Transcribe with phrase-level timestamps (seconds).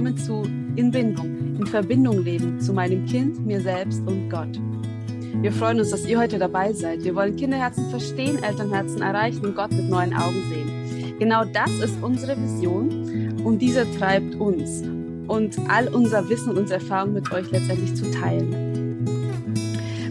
[0.00, 0.42] willkommen zu
[0.76, 4.58] In Bindung, in Verbindung leben zu meinem Kind, mir selbst und Gott.
[5.42, 7.04] Wir freuen uns, dass ihr heute dabei seid.
[7.04, 11.18] Wir wollen Kinderherzen verstehen, Elternherzen erreichen und Gott mit neuen Augen sehen.
[11.18, 14.82] Genau das ist unsere Vision und diese treibt uns
[15.28, 19.04] und all unser Wissen und unsere Erfahrung mit euch letztendlich zu teilen.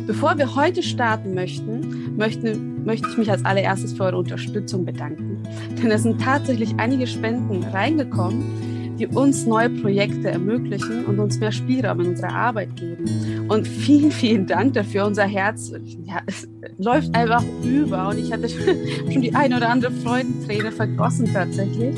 [0.05, 5.41] Bevor wir heute starten möchten, möchten, möchte ich mich als allererstes für eure Unterstützung bedanken.
[5.81, 11.51] Denn es sind tatsächlich einige Spenden reingekommen, die uns neue Projekte ermöglichen und uns mehr
[11.51, 13.47] Spielraum in unserer Arbeit geben.
[13.47, 15.05] Und vielen, vielen Dank dafür.
[15.05, 15.71] Unser Herz
[16.03, 16.21] ja,
[16.77, 18.49] läuft einfach über und ich hatte
[19.11, 21.95] schon die eine oder andere Freudenträne vergossen tatsächlich.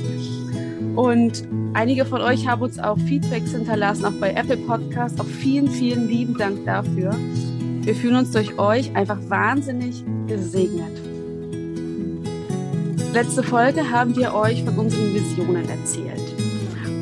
[0.95, 5.19] Und einige von euch haben uns auch Feedbacks hinterlassen, auch bei Apple Podcasts.
[5.19, 7.15] Auch vielen, vielen lieben Dank dafür.
[7.81, 10.91] Wir fühlen uns durch euch einfach wahnsinnig gesegnet.
[13.13, 16.20] Letzte Folge haben wir euch von unseren Visionen erzählt.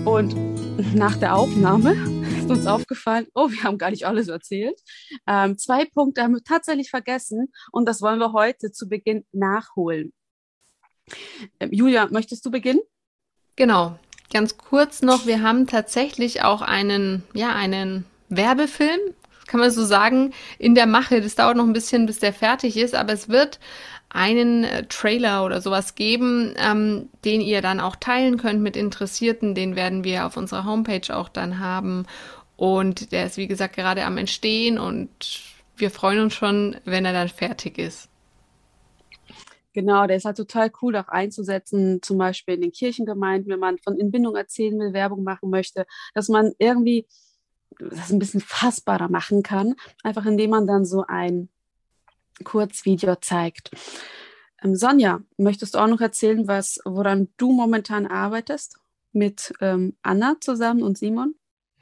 [0.09, 0.35] Und
[0.95, 1.93] nach der Aufnahme
[2.39, 4.81] ist uns aufgefallen, oh, wir haben gar nicht alles erzählt.
[5.27, 10.11] Ähm, zwei Punkte haben wir tatsächlich vergessen und das wollen wir heute zu Beginn nachholen.
[11.59, 12.81] Ähm, Julia, möchtest du beginnen?
[13.55, 13.99] Genau.
[14.33, 18.99] Ganz kurz noch, wir haben tatsächlich auch einen, ja, einen Werbefilm,
[19.45, 21.21] kann man so sagen, in der Mache.
[21.21, 23.59] Das dauert noch ein bisschen, bis der fertig ist, aber es wird
[24.09, 29.55] einen äh, Trailer oder sowas geben, ähm, den ihr dann auch teilen könnt mit Interessierten.
[29.55, 32.05] Den werden wir auf unserer Homepage auch dann haben.
[32.57, 35.09] Und der ist, wie gesagt, gerade am Entstehen und
[35.77, 38.09] wir freuen uns schon, wenn er dann fertig ist.
[39.73, 43.77] Genau, der ist halt total cool auch einzusetzen, zum Beispiel in den Kirchengemeinden, wenn man
[43.77, 47.05] von Inbindung erzählen will, Werbung machen möchte, dass man irgendwie
[47.77, 51.49] das ein bisschen fassbarer machen kann, einfach indem man dann so ein
[52.43, 53.71] Kurzvideo zeigt.
[54.63, 58.77] Ähm, Sonja, möchtest du auch noch erzählen, was, woran du momentan arbeitest
[59.11, 61.35] mit ähm, Anna zusammen und Simon?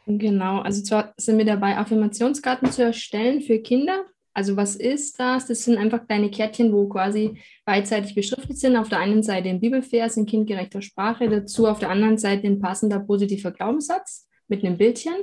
[0.06, 4.06] Genau, also zwar sind wir dabei, Affirmationskarten zu erstellen für Kinder.
[4.34, 5.48] Also was ist das?
[5.48, 8.78] Das sind einfach kleine Kärtchen, wo quasi beidseitig beschriftet sind.
[8.78, 12.60] Auf der einen Seite ein Bibelvers in kindgerechter Sprache, dazu auf der anderen Seite ein
[12.60, 15.16] passender positiver Glaubenssatz mit einem Bildchen.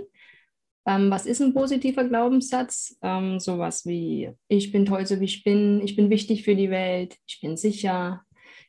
[0.87, 2.97] Ähm, was ist ein positiver Glaubenssatz?
[3.03, 6.71] Ähm, sowas wie, ich bin toll, so wie ich bin, ich bin wichtig für die
[6.71, 8.23] Welt, ich bin sicher,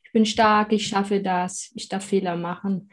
[0.04, 2.90] ich bin stark, ich schaffe das, ich darf Fehler machen.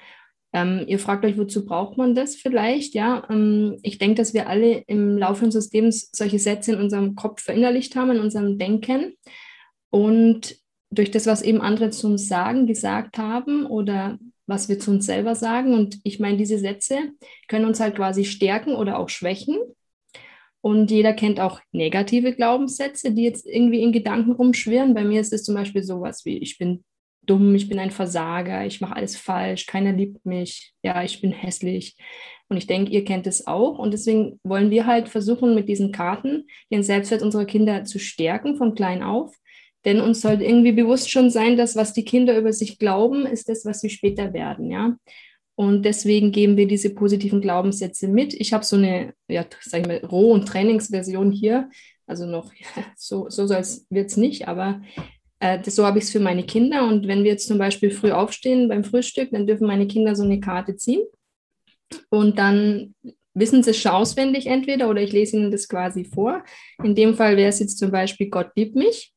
[0.51, 2.93] Ähm, ihr fragt euch, wozu braucht man das vielleicht?
[2.93, 7.15] Ja, ähm, ich denke, dass wir alle im Laufe unseres Lebens solche Sätze in unserem
[7.15, 9.13] Kopf verinnerlicht haben, in unserem Denken.
[9.89, 10.55] Und
[10.91, 15.05] durch das, was eben andere zu uns sagen, gesagt haben oder was wir zu uns
[15.05, 15.73] selber sagen.
[15.73, 17.11] Und ich meine, diese Sätze
[17.47, 19.57] können uns halt quasi stärken oder auch schwächen.
[20.61, 24.93] Und jeder kennt auch negative Glaubenssätze, die jetzt irgendwie in Gedanken rumschwirren.
[24.93, 26.83] Bei mir ist es zum Beispiel sowas wie, ich bin
[27.25, 31.31] dumm, ich bin ein Versager, ich mache alles falsch, keiner liebt mich, ja, ich bin
[31.31, 31.95] hässlich.
[32.49, 33.79] Und ich denke, ihr kennt es auch.
[33.79, 38.55] Und deswegen wollen wir halt versuchen, mit diesen Karten den Selbstwert unserer Kinder zu stärken,
[38.55, 39.35] von klein auf.
[39.85, 43.49] Denn uns sollte irgendwie bewusst schon sein, dass was die Kinder über sich glauben, ist
[43.49, 44.95] das, was sie später werden, ja.
[45.55, 48.33] Und deswegen geben wir diese positiven Glaubenssätze mit.
[48.33, 51.69] Ich habe so eine, ja, sag ich mal, Roh- und Trainingsversion hier.
[52.07, 52.51] Also noch,
[52.97, 54.81] so, so wird es nicht, aber
[55.39, 56.87] äh, das, so habe ich es für meine Kinder.
[56.87, 60.23] Und wenn wir jetzt zum Beispiel früh aufstehen beim Frühstück, dann dürfen meine Kinder so
[60.23, 61.05] eine Karte ziehen.
[62.09, 62.95] Und dann
[63.35, 66.43] wissen sie es schon auswendig entweder oder ich lese ihnen das quasi vor.
[66.83, 69.13] In dem Fall wäre es jetzt zum Beispiel, Gott liebt mich.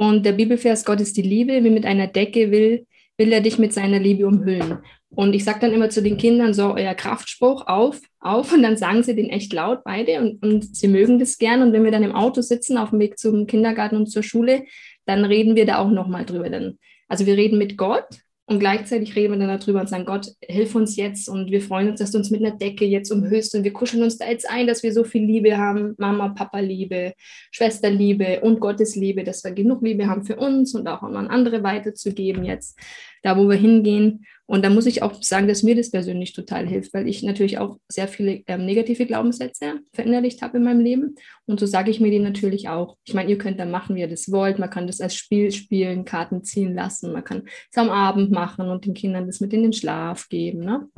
[0.00, 2.86] Und der Bibelvers, Gott ist die Liebe, wie mit einer Decke will,
[3.18, 4.78] will er dich mit seiner Liebe umhüllen.
[5.10, 8.50] Und ich sage dann immer zu den Kindern so, euer Kraftspruch auf, auf.
[8.50, 11.60] Und dann sagen sie den echt laut beide und, und sie mögen das gern.
[11.60, 14.64] Und wenn wir dann im Auto sitzen auf dem Weg zum Kindergarten und zur Schule,
[15.04, 16.48] dann reden wir da auch nochmal drüber.
[16.48, 18.08] Dann, also wir reden mit Gott
[18.50, 21.88] und gleichzeitig reden wir dann darüber und sagen, Gott, hilf uns jetzt und wir freuen
[21.88, 24.50] uns, dass du uns mit einer Decke jetzt umhüllst und wir kuscheln uns da jetzt
[24.50, 27.12] ein, dass wir so viel Liebe haben, Mama, Papa Liebe,
[27.52, 31.62] Schwesterliebe und Gottes Liebe, dass wir genug Liebe haben für uns und auch an andere
[31.62, 32.76] weiterzugeben jetzt,
[33.22, 34.24] da wo wir hingehen.
[34.50, 37.58] Und da muss ich auch sagen, dass mir das persönlich total hilft, weil ich natürlich
[37.58, 41.14] auch sehr viele ähm, negative Glaubenssätze verinnerlicht habe in meinem Leben.
[41.46, 42.96] Und so sage ich mir die natürlich auch.
[43.04, 44.58] Ich meine, ihr könnt dann machen, wie ihr das wollt.
[44.58, 47.12] Man kann das als Spiel spielen, Karten ziehen lassen.
[47.12, 50.64] Man kann es am Abend machen und den Kindern das mit in den Schlaf geben.
[50.64, 50.88] Ne?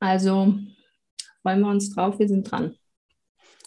[0.00, 0.52] Also
[1.40, 2.74] freuen wir uns drauf, wir sind dran.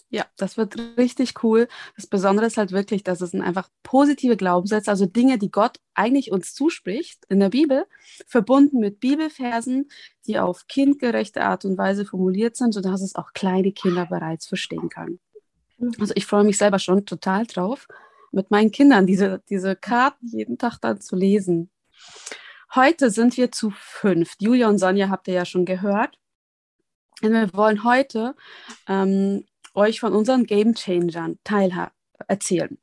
[0.08, 1.66] Ja, das wird richtig cool.
[1.96, 6.30] Das Besondere ist halt wirklich, dass es einfach positive Glaubenssätze, also Dinge, die Gott eigentlich
[6.30, 7.86] uns zuspricht in der Bibel,
[8.26, 9.88] verbunden mit Bibelversen,
[10.26, 14.88] die auf kindgerechte Art und Weise formuliert sind, sodass es auch kleine Kinder bereits verstehen
[14.88, 15.18] können.
[15.98, 17.88] Also ich freue mich selber schon total drauf,
[18.30, 21.70] mit meinen Kindern diese, diese Karten jeden Tag dann zu lesen.
[22.74, 24.34] Heute sind wir zu fünf.
[24.38, 26.18] Julia und Sonja habt ihr ja schon gehört.
[27.20, 28.36] wir wollen heute
[28.88, 29.44] ähm,
[29.76, 31.38] euch von unseren Game Changern
[32.28, 32.78] erzählen.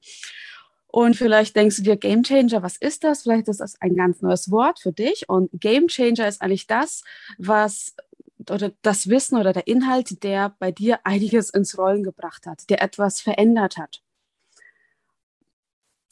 [0.88, 3.24] Und vielleicht denkst du dir, Game Changer, was ist das?
[3.24, 5.28] Vielleicht ist das ein ganz neues Wort für dich.
[5.28, 7.04] Und Game Changer ist eigentlich das,
[7.40, 7.95] was
[8.50, 12.81] oder das Wissen oder der Inhalt, der bei dir einiges ins Rollen gebracht hat, der
[12.81, 14.04] etwas verändert hat.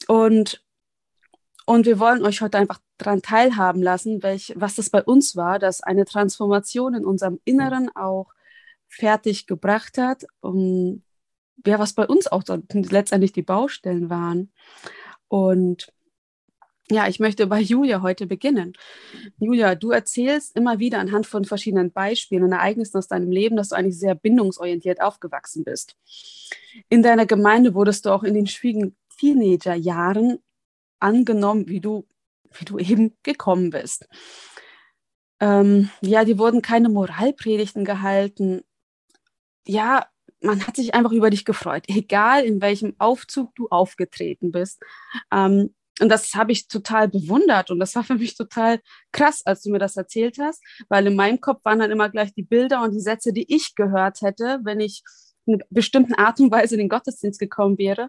[0.08, 0.64] Und,
[1.64, 5.58] und wir wollen euch heute einfach daran teilhaben lassen, welch, was das bei uns war,
[5.58, 8.32] dass eine Transformation in unserem Inneren auch
[8.92, 10.24] fertig gebracht hat.
[10.40, 11.02] Um,
[11.66, 12.42] ja, was bei uns auch
[12.72, 14.52] letztendlich die Baustellen waren.
[15.28, 15.92] Und
[16.90, 18.74] ja, ich möchte bei Julia heute beginnen.
[19.38, 23.68] Julia, du erzählst immer wieder anhand von verschiedenen Beispielen und Ereignissen aus deinem Leben, dass
[23.68, 25.96] du eigentlich sehr bindungsorientiert aufgewachsen bist.
[26.88, 30.38] In deiner Gemeinde wurdest du auch in den schwierigen Teenagerjahren
[30.98, 32.06] angenommen, wie du,
[32.52, 34.08] wie du eben gekommen bist.
[35.40, 38.62] Ähm, ja, die wurden keine Moralpredigten gehalten.
[39.66, 40.06] Ja,
[40.40, 44.82] man hat sich einfach über dich gefreut, egal in welchem Aufzug du aufgetreten bist.
[45.30, 48.80] Ähm, und das habe ich total bewundert und das war für mich total
[49.12, 52.32] krass, als du mir das erzählt hast, weil in meinem Kopf waren dann immer gleich
[52.34, 55.02] die Bilder und die Sätze, die ich gehört hätte, wenn ich
[55.44, 58.08] in einer bestimmten Art und Weise in den Gottesdienst gekommen wäre.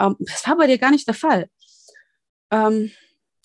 [0.00, 1.48] Ähm, das war bei dir gar nicht der Fall.
[2.50, 2.90] Ähm,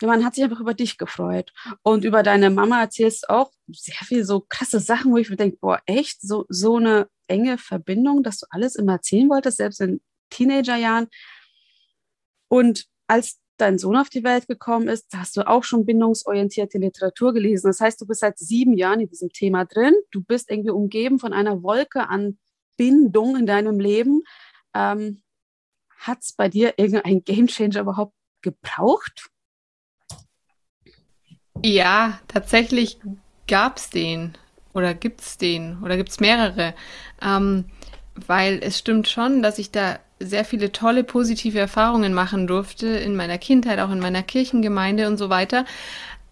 [0.01, 1.51] man hat sich einfach über dich gefreut.
[1.81, 5.57] Und über deine Mama erzählst auch sehr viel so krasse Sachen, wo ich mir denke,
[5.59, 10.01] boah, echt, so, so eine enge Verbindung, dass du alles immer erzählen wolltest, selbst in
[10.29, 11.07] Teenagerjahren.
[12.47, 17.33] Und als dein Sohn auf die Welt gekommen ist, hast du auch schon bindungsorientierte Literatur
[17.33, 17.67] gelesen.
[17.67, 19.93] Das heißt, du bist seit sieben Jahren in diesem Thema drin.
[20.11, 22.37] Du bist irgendwie umgeben von einer Wolke an
[22.77, 24.23] Bindung in deinem Leben.
[24.73, 25.21] Ähm,
[25.97, 29.29] Hat es bei dir irgendein Gamechanger überhaupt gebraucht?
[31.63, 32.99] Ja, tatsächlich
[33.47, 34.37] gab es den
[34.73, 36.73] oder gibt es den oder gibt es mehrere.
[37.21, 37.65] Ähm,
[38.15, 43.15] weil es stimmt schon, dass ich da sehr viele tolle positive Erfahrungen machen durfte in
[43.15, 45.65] meiner Kindheit, auch in meiner Kirchengemeinde und so weiter.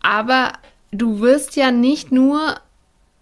[0.01, 0.54] Aber
[0.92, 2.60] du wirst ja nicht nur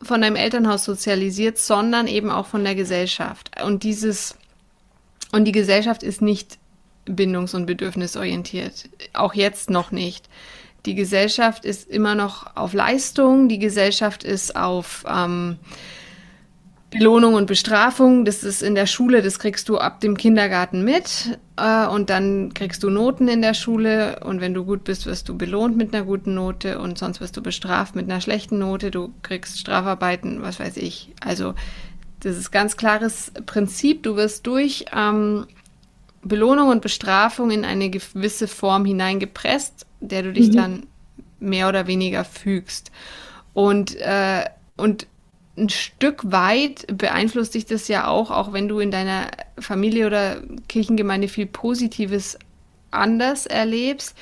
[0.02, 3.52] von deinem Elternhaus sozialisiert, sondern eben auch von der Gesellschaft.
[3.64, 4.38] Und dieses
[5.32, 6.58] und die Gesellschaft ist nicht
[7.06, 8.90] bindungs- und bedürfnisorientiert.
[9.14, 10.30] Auch jetzt noch nicht.
[10.86, 15.58] Die Gesellschaft ist immer noch auf Leistung, die Gesellschaft ist auf ähm,
[16.92, 21.38] Belohnung und Bestrafung, das ist in der Schule, das kriegst du ab dem Kindergarten mit
[21.58, 24.22] äh, und dann kriegst du Noten in der Schule.
[24.24, 27.36] Und wenn du gut bist, wirst du belohnt mit einer guten Note und sonst wirst
[27.36, 31.12] du bestraft mit einer schlechten Note, du kriegst Strafarbeiten, was weiß ich.
[31.20, 31.54] Also
[32.22, 35.48] das ist ganz klares Prinzip, du wirst durch ähm,
[36.24, 40.56] Belohnung und Bestrafung in eine gewisse Form hineingepresst, der du dich mhm.
[40.56, 40.88] dann
[41.40, 42.92] mehr oder weniger fügst.
[43.54, 44.46] Und, äh,
[44.78, 45.08] und
[45.58, 50.42] ein Stück weit beeinflusst dich das ja auch, auch wenn du in deiner Familie oder
[50.68, 52.38] Kirchengemeinde viel Positives
[52.92, 54.16] anders erlebst.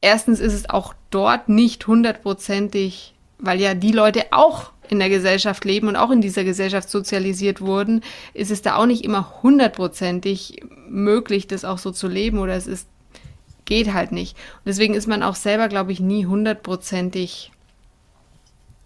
[0.00, 5.64] Erstens ist es auch dort nicht hundertprozentig, weil ja die Leute auch in der Gesellschaft
[5.64, 8.02] leben und auch in dieser Gesellschaft sozialisiert wurden,
[8.34, 12.66] ist es da auch nicht immer hundertprozentig möglich, das auch so zu leben oder es
[12.66, 12.88] ist,
[13.68, 14.36] geht halt nicht.
[14.56, 17.52] Und deswegen ist man auch selber, glaube ich, nie hundertprozentig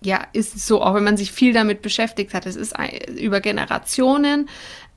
[0.04, 2.44] ja, ist so, auch wenn man sich viel damit beschäftigt hat.
[2.44, 2.74] Es ist
[3.20, 4.48] über Generationen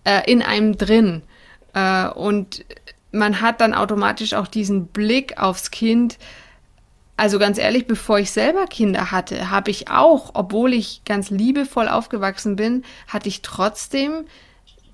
[0.03, 1.21] äh, in einem drin.
[1.73, 2.65] Äh, und
[3.11, 6.17] man hat dann automatisch auch diesen Blick aufs Kind.
[7.17, 11.87] Also ganz ehrlich, bevor ich selber Kinder hatte, habe ich auch, obwohl ich ganz liebevoll
[11.87, 14.25] aufgewachsen bin, hatte ich trotzdem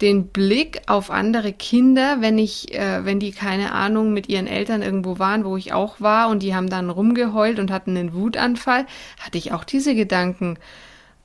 [0.02, 4.82] den Blick auf andere Kinder, wenn ich, äh, wenn die keine Ahnung mit ihren Eltern
[4.82, 8.86] irgendwo waren, wo ich auch war und die haben dann rumgeheult und hatten einen Wutanfall,
[9.20, 10.58] hatte ich auch diese Gedanken.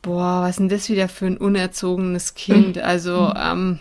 [0.02, 2.78] Boah, was ist denn das wieder für ein unerzogenes Kind?
[2.86, 3.78] Also ähm,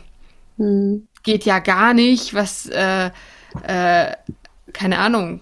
[0.58, 1.08] mhm.
[1.24, 2.34] geht ja gar nicht.
[2.34, 3.12] Was, äh,
[3.68, 4.12] äh,
[4.74, 5.42] keine Ahnung.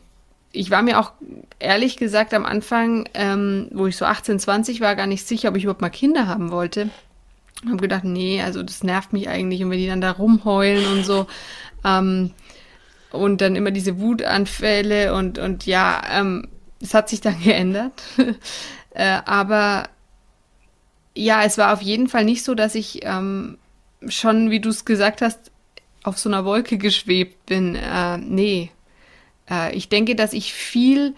[0.51, 1.13] Ich war mir auch
[1.59, 5.55] ehrlich gesagt am Anfang, ähm, wo ich so 18, 20 war, gar nicht sicher, ob
[5.55, 6.89] ich überhaupt mal Kinder haben wollte
[7.67, 11.05] habe gedacht, nee, also das nervt mich eigentlich und wenn die dann da rumheulen und
[11.05, 11.27] so.
[11.83, 12.31] Ähm,
[13.11, 16.47] und dann immer diese Wutanfälle und und ja, ähm,
[16.81, 18.01] es hat sich dann geändert,
[18.91, 19.89] äh, aber
[21.15, 23.57] ja, es war auf jeden Fall nicht so, dass ich ähm,
[24.07, 25.51] schon, wie du es gesagt hast,
[26.03, 27.75] auf so einer Wolke geschwebt bin.
[27.75, 28.71] Äh, nee,
[29.49, 31.13] äh, ich denke, dass ich viel,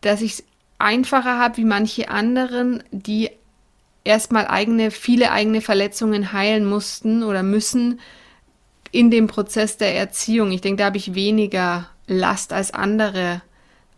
[0.00, 0.44] dass ich es
[0.78, 3.30] einfacher habe wie manche anderen, die
[4.04, 8.00] erstmal eigene, viele eigene Verletzungen heilen mussten oder müssen
[8.92, 10.52] in dem Prozess der Erziehung.
[10.52, 13.42] Ich denke, da habe ich weniger Last als andere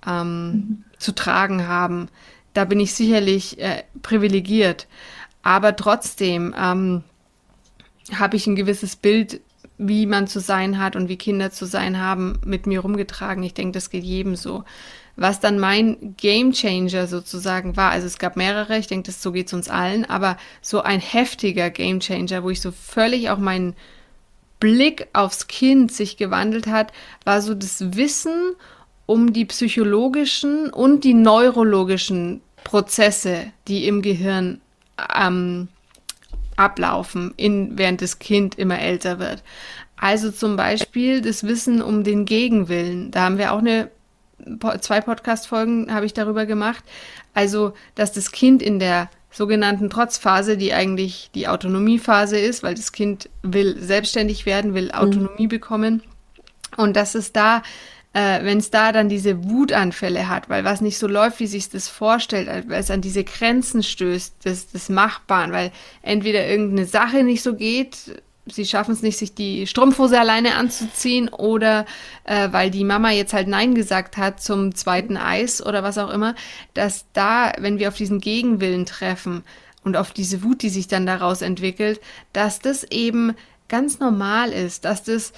[0.07, 0.85] ähm, mhm.
[0.99, 2.09] zu tragen haben.
[2.55, 4.87] Da bin ich sicherlich äh, privilegiert.
[5.43, 7.05] Aber trotzdem ähm,
[8.15, 9.41] habe ich ein gewisses Bild,
[9.79, 13.43] wie man zu sein hat und wie Kinder zu sein haben, mit mir rumgetragen.
[13.43, 14.65] Ich denke, das geht jedem so.
[15.17, 19.33] Was dann mein Game Changer sozusagen war, also es gab mehrere, ich denke, das so
[19.33, 23.39] geht es uns allen, aber so ein heftiger Game Changer, wo ich so völlig auch
[23.39, 23.75] meinen
[24.61, 26.93] Blick aufs Kind sich gewandelt hat,
[27.25, 28.55] war so das Wissen
[29.07, 34.61] um die psychologischen und die neurologischen Prozesse, die im Gehirn
[35.15, 35.69] ähm,
[36.57, 39.43] ablaufen, in, während das Kind immer älter wird.
[39.97, 43.11] Also zum Beispiel das Wissen um den Gegenwillen.
[43.11, 43.91] Da haben wir auch eine
[44.81, 46.85] zwei Podcast-Folgen habe ich darüber gemacht.
[47.35, 52.93] Also, dass das Kind in der sogenannten Trotzphase, die eigentlich die Autonomiephase ist, weil das
[52.93, 54.93] Kind will selbstständig werden, will mhm.
[54.93, 55.49] Autonomie mhm.
[55.49, 56.03] bekommen.
[56.77, 57.63] Und dass es da,
[58.13, 61.69] äh, wenn es da dann diese Wutanfälle hat, weil was nicht so läuft, wie sich
[61.69, 65.71] das vorstellt, weil es an diese Grenzen stößt des, des Machbaren, weil
[66.03, 71.29] entweder irgendeine Sache nicht so geht, sie schaffen es nicht, sich die Strumpfhose alleine anzuziehen
[71.29, 71.85] oder
[72.25, 76.11] äh, weil die Mama jetzt halt Nein gesagt hat zum zweiten Eis oder was auch
[76.11, 76.35] immer,
[76.75, 79.43] dass da, wenn wir auf diesen Gegenwillen treffen
[79.83, 82.01] und auf diese Wut, die sich dann daraus entwickelt,
[82.33, 83.35] dass das eben
[83.69, 85.33] ganz normal ist, dass das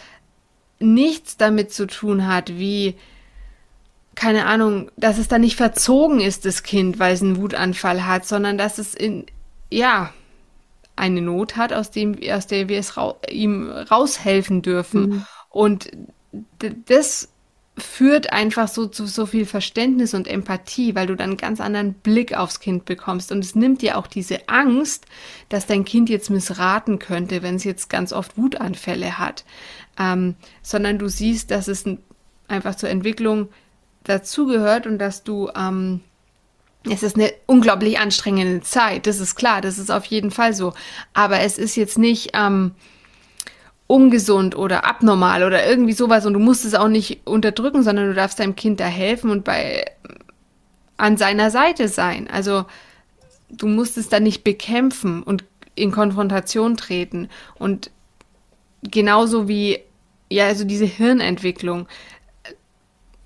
[0.78, 2.94] nichts damit zu tun hat, wie
[4.14, 8.26] keine Ahnung, dass es dann nicht verzogen ist, das Kind, weil es einen Wutanfall hat,
[8.26, 9.26] sondern dass es in,
[9.70, 10.12] ja,
[10.99, 15.09] eine Not hat, aus, dem, aus der wir es ra ihm raushelfen dürfen.
[15.09, 15.26] Mhm.
[15.50, 15.90] Und
[16.87, 17.28] das
[17.78, 21.95] führt einfach so zu so viel Verständnis und Empathie, weil du dann einen ganz anderen
[21.95, 23.33] Blick aufs Kind bekommst.
[23.33, 25.07] Und es nimmt dir auch diese Angst,
[25.49, 29.45] dass dein Kind jetzt missraten könnte, wenn es jetzt ganz oft Wutanfälle hat.
[29.99, 31.85] Ähm, sondern du siehst, dass es
[32.49, 33.49] einfach zur Entwicklung
[34.05, 36.00] dazugehört und dass du ähm,
[36.90, 40.75] es ist eine unglaublich anstrengende Zeit, das ist klar, das ist auf jeden Fall so.
[41.14, 42.73] Aber es ist jetzt nicht ähm,
[43.87, 48.14] ungesund oder abnormal oder irgendwie sowas und du musst es auch nicht unterdrücken, sondern du
[48.14, 49.85] darfst deinem Kind da helfen und bei
[50.97, 52.28] an seiner Seite sein.
[52.28, 52.66] Also
[53.50, 57.28] du musst es dann nicht bekämpfen und in Konfrontation treten.
[57.54, 57.90] Und
[58.83, 59.78] genauso wie,
[60.28, 61.87] ja, also diese Hirnentwicklung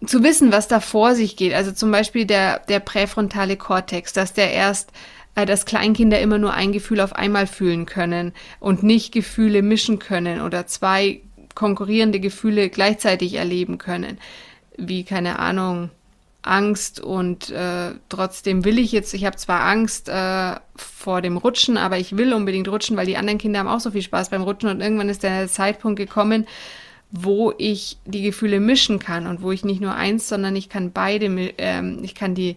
[0.06, 1.54] zu wissen, was da vor sich geht.
[1.54, 4.90] Also zum Beispiel der, der präfrontale Kortex, dass der erst,
[5.34, 9.98] äh, dass Kleinkinder immer nur ein Gefühl auf einmal fühlen können und nicht Gefühle mischen
[9.98, 11.20] können oder zwei
[11.54, 14.18] konkurrierende Gefühle gleichzeitig erleben können.
[14.76, 15.90] Wie, keine Ahnung,
[16.42, 21.76] Angst und äh, trotzdem will ich jetzt, ich habe zwar Angst äh, vor dem Rutschen,
[21.76, 24.42] aber ich will unbedingt rutschen, weil die anderen Kinder haben auch so viel Spaß beim
[24.42, 26.46] Rutschen und irgendwann ist der Zeitpunkt gekommen,
[27.12, 30.92] wo ich die Gefühle mischen kann und wo ich nicht nur eins, sondern ich kann
[30.92, 31.26] beide,
[31.58, 32.56] ähm, ich kann die,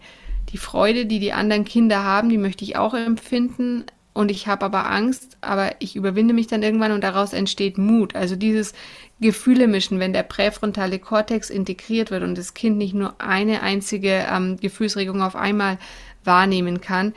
[0.49, 3.83] die Freude, die die anderen Kinder haben, die möchte ich auch empfinden
[4.13, 8.15] und ich habe aber Angst, aber ich überwinde mich dann irgendwann und daraus entsteht Mut.
[8.15, 8.73] Also dieses
[9.19, 14.25] Gefühle mischen, wenn der präfrontale Kortex integriert wird und das Kind nicht nur eine einzige
[14.31, 15.77] ähm, Gefühlsregung auf einmal
[16.23, 17.13] wahrnehmen kann,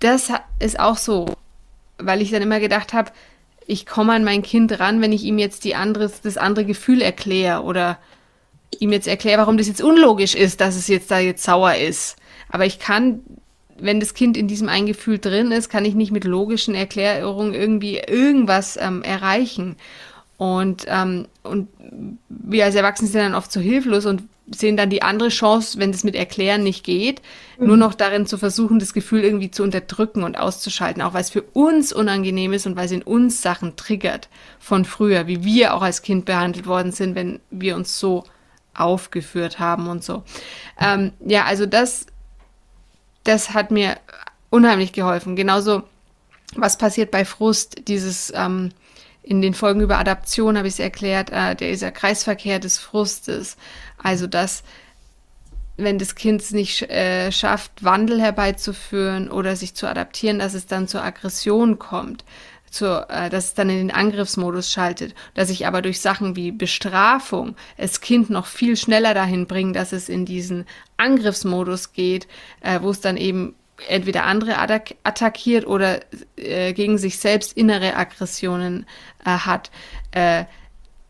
[0.00, 1.24] das ist auch so,
[1.96, 3.12] weil ich dann immer gedacht habe,
[3.66, 7.02] ich komme an mein Kind ran, wenn ich ihm jetzt die andere, das andere Gefühl
[7.02, 7.98] erkläre oder
[8.78, 12.16] ihm jetzt erkläre, warum das jetzt unlogisch ist, dass es jetzt da jetzt sauer ist.
[12.48, 13.20] Aber ich kann,
[13.78, 17.54] wenn das Kind in diesem einen Gefühl drin ist, kann ich nicht mit logischen Erklärungen
[17.54, 19.76] irgendwie irgendwas ähm, erreichen.
[20.36, 21.68] Und, ähm, und
[22.28, 24.22] wir als Erwachsene sind dann oft so hilflos und
[24.54, 27.20] sehen dann die andere Chance, wenn das mit Erklären nicht geht,
[27.58, 27.66] mhm.
[27.66, 31.30] nur noch darin zu versuchen, das Gefühl irgendwie zu unterdrücken und auszuschalten, auch weil es
[31.30, 35.74] für uns unangenehm ist und weil es in uns Sachen triggert von früher, wie wir
[35.74, 38.24] auch als Kind behandelt worden sind, wenn wir uns so
[38.74, 40.22] aufgeführt haben und so.
[40.80, 42.06] Ähm, ja, also das,
[43.24, 43.96] das hat mir
[44.50, 45.34] unheimlich geholfen.
[45.34, 45.82] Genauso,
[46.54, 48.70] was passiert bei Frust, dieses ähm,
[49.26, 53.56] in den Folgen über Adaption habe ich es erklärt, äh, der dieser Kreisverkehr des Frustes.
[53.98, 54.62] Also dass
[55.76, 60.66] wenn das Kind es nicht äh, schafft, Wandel herbeizuführen oder sich zu adaptieren, dass es
[60.66, 62.24] dann zur Aggression kommt,
[62.70, 66.52] zur, äh, dass es dann in den Angriffsmodus schaltet, dass ich aber durch Sachen wie
[66.52, 70.66] Bestrafung das Kind noch viel schneller dahin bringe, dass es in diesen
[70.96, 72.28] Angriffsmodus geht,
[72.60, 73.54] äh, wo es dann eben
[73.88, 76.00] entweder andere attack attackiert oder
[76.36, 78.86] äh, gegen sich selbst innere Aggressionen
[79.24, 79.70] äh, hat.
[80.12, 80.44] Äh,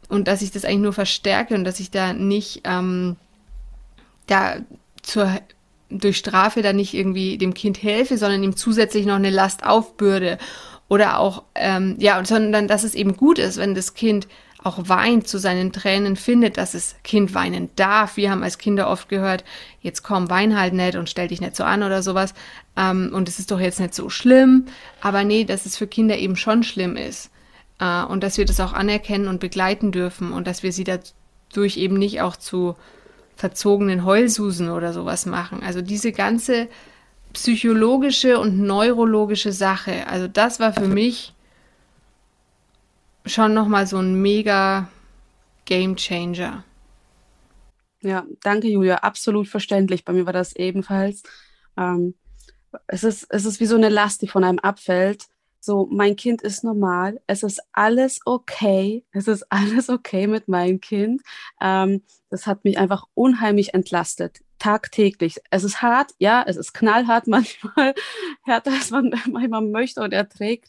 [0.09, 3.17] und dass ich das eigentlich nur verstärke und dass ich da nicht ähm,
[4.27, 4.57] da
[5.03, 5.41] zur
[5.89, 10.39] durch Strafe da nicht irgendwie dem Kind helfe, sondern ihm zusätzlich noch eine Last aufbürde
[10.89, 14.27] oder auch ähm, ja, sondern dass es eben gut ist, wenn das Kind
[14.67, 18.17] auch weint, zu seinen Tränen findet, dass das Kind weinen darf.
[18.17, 19.45] Wir haben als Kinder oft gehört,
[19.81, 22.35] jetzt komm, wein halt nicht und stell dich nicht so an oder sowas.
[22.77, 24.67] Ähm, und es ist doch jetzt nicht so schlimm.
[25.01, 27.31] Aber nee, dass es für Kinder eben schon schlimm ist.
[27.79, 31.77] Äh, und dass wir das auch anerkennen und begleiten dürfen und dass wir sie dadurch
[31.77, 32.75] eben nicht auch zu
[33.37, 35.63] verzogenen Heulsusen oder sowas machen.
[35.63, 36.69] Also diese ganze
[37.35, 41.35] psychologische und neurologische Sache, also das war für mich
[43.27, 44.89] schon nochmal so ein mega
[45.65, 46.65] Game Changer.
[48.03, 50.05] Ja, danke Julia, absolut verständlich.
[50.05, 51.23] Bei mir war das ebenfalls.
[51.77, 52.15] Ähm,
[52.87, 55.27] es, ist, es ist wie so eine Last, die von einem abfällt.
[55.61, 60.81] So, mein Kind ist normal, es ist alles okay, es ist alles okay mit meinem
[60.81, 61.23] Kind.
[61.61, 65.41] Ähm, das hat mich einfach unheimlich entlastet, tagtäglich.
[65.51, 67.95] Es ist hart, ja, es ist knallhart manchmal,
[68.43, 70.69] härter als man manchmal möchte und erträgt.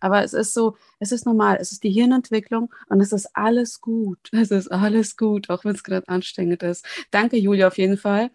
[0.00, 3.80] Aber es ist so, es ist normal, es ist die Hirnentwicklung und es ist alles
[3.80, 4.18] gut.
[4.32, 6.84] Es ist alles gut, auch wenn es gerade anstrengend ist.
[7.10, 8.30] Danke, Julia, auf jeden Fall.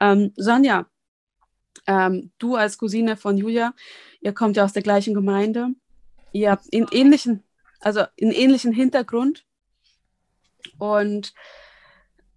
[0.00, 0.86] Ähm, Sonja,
[1.86, 3.74] ähm, du als Cousine von Julia,
[4.20, 5.68] ihr kommt ja aus der gleichen Gemeinde.
[6.32, 7.42] Ihr habt in ähnlichen,
[7.80, 9.44] also in ähnlichen Hintergrund.
[10.78, 11.34] Und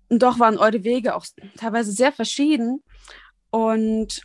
[0.10, 1.26] doch waren eure Wege auch
[1.58, 2.84] teilweise sehr verschieden.
[3.50, 4.22] Und,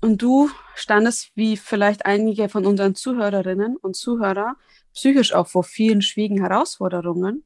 [0.00, 4.56] und du standest, wie vielleicht einige von unseren Zuhörerinnen und Zuhörer,
[4.94, 7.44] psychisch auch vor vielen schwierigen Herausforderungen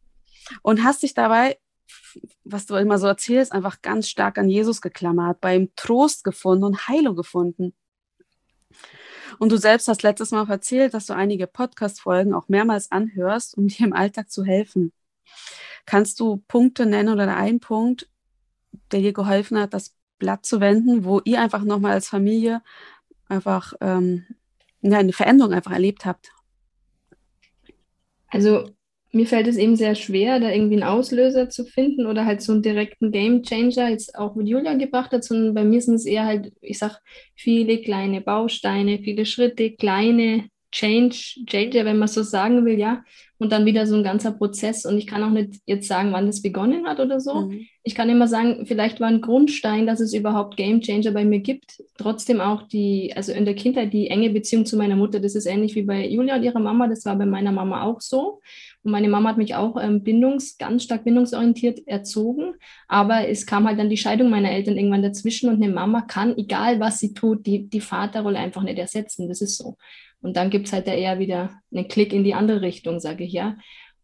[0.63, 1.59] und hast dich dabei,
[2.45, 6.65] was du immer so erzählst, einfach ganz stark an Jesus geklammert, bei ihm Trost gefunden
[6.65, 7.75] und Heilung gefunden.
[9.39, 13.57] Und du selbst hast letztes Mal auch erzählt, dass du einige Podcast-Folgen auch mehrmals anhörst,
[13.57, 14.93] um dir im Alltag zu helfen.
[15.87, 18.09] Kannst du Punkte nennen oder einen Punkt,
[18.91, 22.63] der dir geholfen hat, das Blatt zu wenden, wo ihr einfach nochmal als Familie
[23.29, 24.25] einfach ähm,
[24.83, 26.31] eine Veränderung einfach erlebt habt?
[28.29, 28.71] Also
[29.11, 32.53] mir fällt es eben sehr schwer, da irgendwie einen Auslöser zu finden oder halt so
[32.53, 36.07] einen direkten Game Changer jetzt auch mit Julia gebracht hat, sondern bei mir sind es
[36.07, 37.01] eher halt, ich sag,
[37.35, 43.05] viele kleine Bausteine, viele Schritte, kleine Change, Changer, wenn man so sagen will, ja.
[43.39, 44.87] Und dann wieder so ein ganzer Prozess.
[44.87, 47.43] Und ich kann auch nicht jetzt sagen, wann das begonnen hat oder so.
[47.43, 47.67] Mhm.
[47.83, 51.41] Ich kann immer sagen, vielleicht war ein Grundstein, dass es überhaupt Game Changer bei mir
[51.41, 51.83] gibt.
[51.99, 55.19] Trotzdem auch die, also in der Kindheit die enge Beziehung zu meiner Mutter.
[55.19, 56.87] Das ist ähnlich wie bei Julia und ihrer Mama.
[56.87, 58.41] Das war bei meiner Mama auch so.
[58.85, 62.55] Und meine Mama hat mich auch ähm, bindungs, ganz stark bindungsorientiert erzogen.
[62.87, 66.39] Aber es kam halt dann die Scheidung meiner Eltern irgendwann dazwischen und eine Mama kann,
[66.39, 69.29] egal was sie tut, die, die Vaterrolle einfach nicht ersetzen.
[69.29, 69.77] Das ist so.
[70.23, 73.25] Und dann gibt es halt da eher wieder einen Klick in die andere Richtung, sage
[73.25, 73.57] ich ja.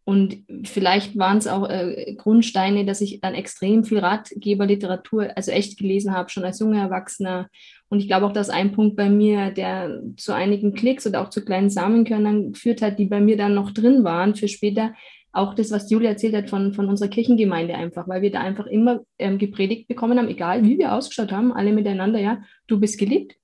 [0.03, 5.77] Und vielleicht waren es auch äh, Grundsteine, dass ich dann extrem viel Ratgeberliteratur, also echt
[5.77, 7.47] gelesen habe, schon als junger Erwachsener
[7.89, 11.29] und ich glaube auch, dass ein Punkt bei mir, der zu einigen Klicks oder auch
[11.29, 14.93] zu kleinen Samenkörnern geführt hat, die bei mir dann noch drin waren für später,
[15.31, 18.65] auch das, was Julia erzählt hat von, von unserer Kirchengemeinde einfach, weil wir da einfach
[18.65, 22.97] immer ähm, gepredigt bekommen haben, egal wie wir ausgeschaut haben, alle miteinander, ja, du bist
[22.97, 23.35] geliebt,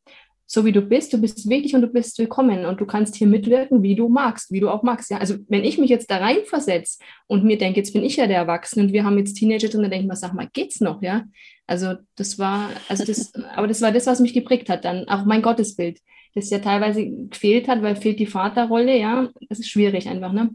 [0.48, 3.28] so wie du bist, du bist wichtig und du bist willkommen und du kannst hier
[3.28, 5.10] mitwirken, wie du magst, wie du auch magst.
[5.10, 8.28] Ja, also wenn ich mich jetzt da reinversetze und mir denke, jetzt bin ich ja
[8.28, 10.82] der Erwachsene und wir haben jetzt Teenager drin, dann denke ich mir, sag mal, geht's
[10.82, 11.24] noch, ja?
[11.66, 15.26] Also das war, also das, aber das war das, was mich geprägt hat, dann auch
[15.26, 16.00] mein Gottesbild,
[16.36, 20.52] das ja teilweise gefehlt hat, weil fehlt die Vaterrolle, ja, das ist schwierig einfach, ne?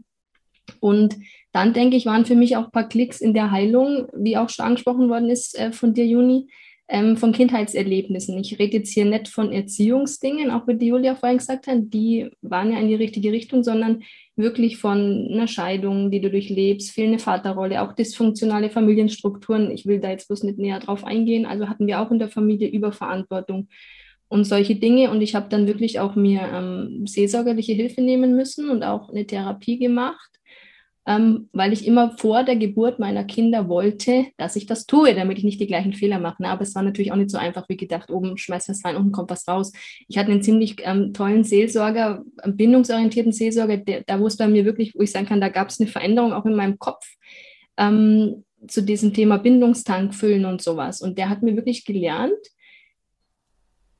[0.79, 1.17] Und
[1.51, 4.49] dann denke ich, waren für mich auch ein paar Klicks in der Heilung, wie auch
[4.49, 6.47] schon angesprochen worden ist äh, von dir, Juni,
[6.91, 8.37] ähm, von Kindheitserlebnissen.
[8.37, 12.29] Ich rede jetzt hier nicht von Erziehungsdingen, auch wie die Julia vorhin gesagt hat, die
[12.41, 14.03] waren ja in die richtige Richtung, sondern
[14.35, 19.71] wirklich von einer Scheidung, die du durchlebst, fehlende Vaterrolle, auch dysfunktionale Familienstrukturen.
[19.71, 21.45] Ich will da jetzt bloß nicht näher drauf eingehen.
[21.45, 23.69] Also hatten wir auch in der Familie Überverantwortung
[24.27, 25.11] und solche Dinge.
[25.11, 29.25] Und ich habe dann wirklich auch mir ähm, seelsorgerliche Hilfe nehmen müssen und auch eine
[29.25, 30.40] Therapie gemacht
[31.07, 35.39] ähm, weil ich immer vor der Geburt meiner Kinder wollte, dass ich das tue, damit
[35.39, 36.45] ich nicht die gleichen Fehler mache.
[36.45, 39.11] Aber es war natürlich auch nicht so einfach wie gedacht, oben schmeißt was rein, unten
[39.11, 39.71] kommt was raus.
[40.07, 44.63] Ich hatte einen ziemlich ähm, tollen Seelsorger, bindungsorientierten Seelsorger, der, da wo es bei mir
[44.65, 47.05] wirklich, wo ich sagen kann, da gab es eine Veränderung auch in meinem Kopf.
[47.77, 51.01] Ähm, zu diesem Thema Bindungstank füllen und sowas.
[51.01, 52.37] Und der hat mir wirklich gelernt,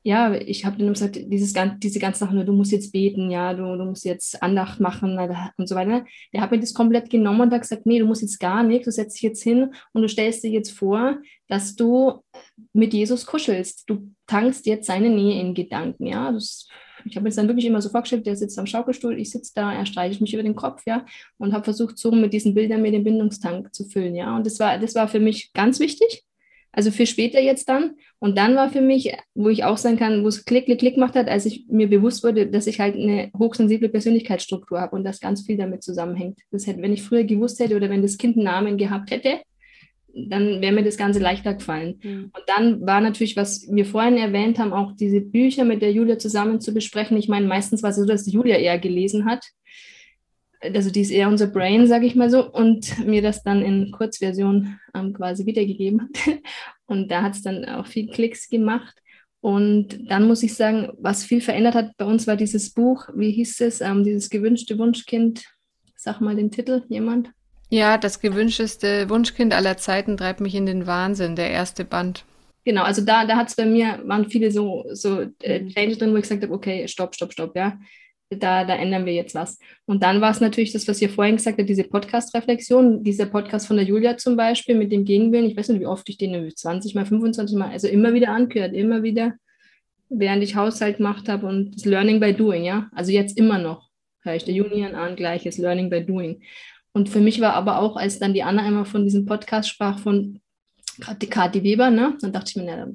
[0.04, 3.78] ja, ich habe dann gesagt, dieses, diese ganze Sache, du musst jetzt beten, ja, du,
[3.78, 5.18] du musst jetzt Andacht machen
[5.58, 6.06] und so weiter.
[6.34, 8.86] Der hat mir das komplett genommen und hat gesagt, nee, du musst jetzt gar nichts,
[8.86, 12.24] du setzt dich jetzt hin und du stellst dir jetzt vor, dass du
[12.74, 13.84] mit Jesus kuschelst.
[13.88, 16.32] Du tankst jetzt seine Nähe in Gedanken, ja.
[16.32, 16.68] Das,
[17.06, 19.52] ich habe mir das dann wirklich immer so vorgestellt, der sitzt am Schaukelstuhl, ich sitze
[19.54, 21.06] da, er streicht mich über den Kopf, ja,
[21.38, 24.36] und habe versucht, so mit diesen Bildern mir den Bindungstank zu füllen, ja.
[24.36, 26.24] Und das war, das war für mich ganz wichtig
[26.74, 27.96] Also für später jetzt dann.
[28.20, 30.96] Und dann war für mich, wo ich auch sagen kann, wo es klick, klick, klick
[30.96, 35.04] gemacht hat, als ich mir bewusst wurde, dass ich halt eine hochsensible Persönlichkeitsstruktur habe und
[35.04, 36.40] das ganz viel damit zusammenhängt.
[36.52, 39.42] Das hätte, wenn ich früher gewusst hätte oder wenn das Kind einen Namen gehabt hätte,
[40.14, 42.00] dann wäre mir das Ganze leichter gefallen.
[42.04, 42.32] Mhm.
[42.34, 46.18] Und dann war natürlich, was wir vorhin erwähnt haben, auch diese Bücher mit der Julia
[46.18, 47.18] zusammen zu besprechen.
[47.18, 49.46] Ich meine, meistens war es so, dass Julia eher gelesen hat
[50.62, 53.92] also die ist eher unser Brain, sage ich mal so, und mir das dann in
[53.92, 56.40] Kurzversion ähm, quasi wiedergegeben hat.
[56.86, 58.96] Und da hat es dann auch viel Klicks gemacht.
[59.40, 63.32] Und dann muss ich sagen, was viel verändert hat bei uns war dieses Buch, wie
[63.32, 65.46] hieß es, ähm, dieses gewünschte Wunschkind.
[65.96, 67.32] Sag mal den Titel, jemand?
[67.70, 72.26] Ja, das gewünschteste Wunschkind aller Zeiten treibt mich in den Wahnsinn, der erste Band.
[72.66, 76.12] Genau, also da, da hat es bei mir, waren viele so, so äh, Changes drin,
[76.12, 77.80] wo ich gesagt habe, okay, stopp, stopp, stopp, ja
[78.40, 79.60] da, da ändern wir jetzt was.
[79.86, 83.68] Und dann war es natürlich das, was ihr vorhin gesagt habt, diese Podcast-Reflexion, dieser Podcast
[83.68, 85.46] von der Julia zum Beispiel mit dem Gegenwillen.
[85.46, 88.74] Ich weiß nicht, wie oft ich den 20 mal, 25 mal, also immer wieder angehört,
[88.74, 89.34] immer wieder,
[90.10, 92.90] während ich Haushalt gemacht habe und das Learning by Doing, ja.
[92.94, 93.90] Also jetzt immer noch
[94.22, 96.42] höre ich der Union an, gleiches Learning by Doing.
[96.94, 100.00] Und für mich war aber auch, als dann die Anna einmal von diesem Podcast sprach,
[100.00, 100.40] von
[101.00, 102.18] gerade die Kathi Weber, ne?
[102.22, 102.92] Dann dachte ich mir, na,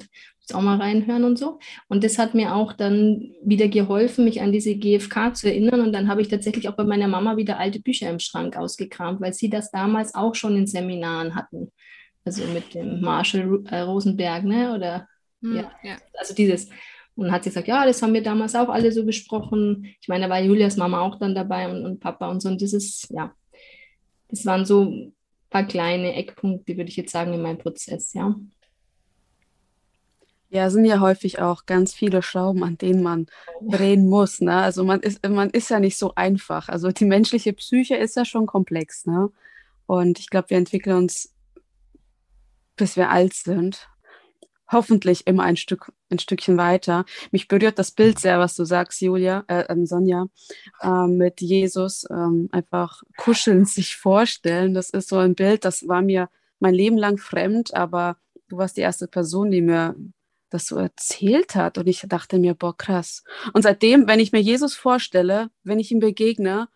[0.54, 1.58] auch mal reinhören und so.
[1.88, 5.80] Und das hat mir auch dann wieder geholfen, mich an diese GFK zu erinnern.
[5.80, 9.20] Und dann habe ich tatsächlich auch bei meiner Mama wieder alte Bücher im Schrank ausgekramt,
[9.20, 11.72] weil sie das damals auch schon in Seminaren hatten.
[12.24, 14.74] Also mit dem Marshall äh, Rosenberg, ne?
[14.74, 15.08] Oder
[15.42, 15.72] hm, ja.
[15.82, 16.68] ja, also dieses.
[17.14, 19.94] Und hat sie gesagt, ja, das haben wir damals auch alle so besprochen.
[20.02, 22.48] Ich meine, da war Julias Mama auch dann dabei und, und Papa und so.
[22.50, 23.34] Und das ist, ja,
[24.28, 25.14] das waren so ein
[25.48, 28.34] paar kleine Eckpunkte, würde ich jetzt sagen, in meinem Prozess, ja.
[30.56, 33.26] Ja, sind ja häufig auch ganz viele Schrauben, an denen man
[33.60, 34.40] drehen muss.
[34.40, 34.54] Ne?
[34.54, 36.70] Also man ist, man ist ja nicht so einfach.
[36.70, 39.04] Also die menschliche Psyche ist ja schon komplex.
[39.04, 39.28] Ne?
[39.84, 41.34] Und ich glaube, wir entwickeln uns,
[42.74, 43.86] bis wir alt sind,
[44.72, 47.04] hoffentlich immer ein Stück, ein Stückchen weiter.
[47.32, 50.24] Mich berührt das Bild sehr, was du sagst, Julia, äh, ähm, Sonja,
[50.80, 54.72] äh, mit Jesus ähm, einfach kuscheln, sich vorstellen.
[54.72, 58.16] Das ist so ein Bild, das war mir mein Leben lang fremd, aber
[58.48, 59.94] du warst die erste Person, die mir
[60.50, 61.78] das so erzählt hat.
[61.78, 63.24] Und ich dachte mir, boah, krass.
[63.52, 66.68] Und seitdem, wenn ich mir Jesus vorstelle, wenn ich ihm begegne,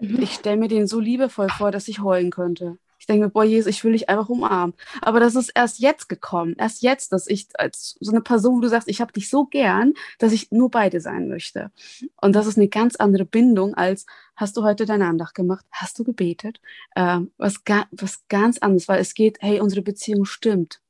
[0.00, 0.22] mhm.
[0.22, 2.78] ich stelle mir den so liebevoll vor, dass ich heulen könnte.
[3.02, 4.76] Ich denke mir, boah, Jesus, ich will dich einfach umarmen.
[5.00, 6.54] Aber das ist erst jetzt gekommen.
[6.56, 9.44] Erst jetzt, dass ich als so eine Person, wo du sagst, ich habe dich so
[9.44, 11.72] gern, dass ich nur beide sein möchte.
[12.20, 15.66] Und das ist eine ganz andere Bindung als, hast du heute deine Andacht gemacht?
[15.72, 16.60] Hast du gebetet?
[16.94, 20.81] Ähm, was, ga, was ganz anderes, weil es geht, hey, unsere Beziehung stimmt.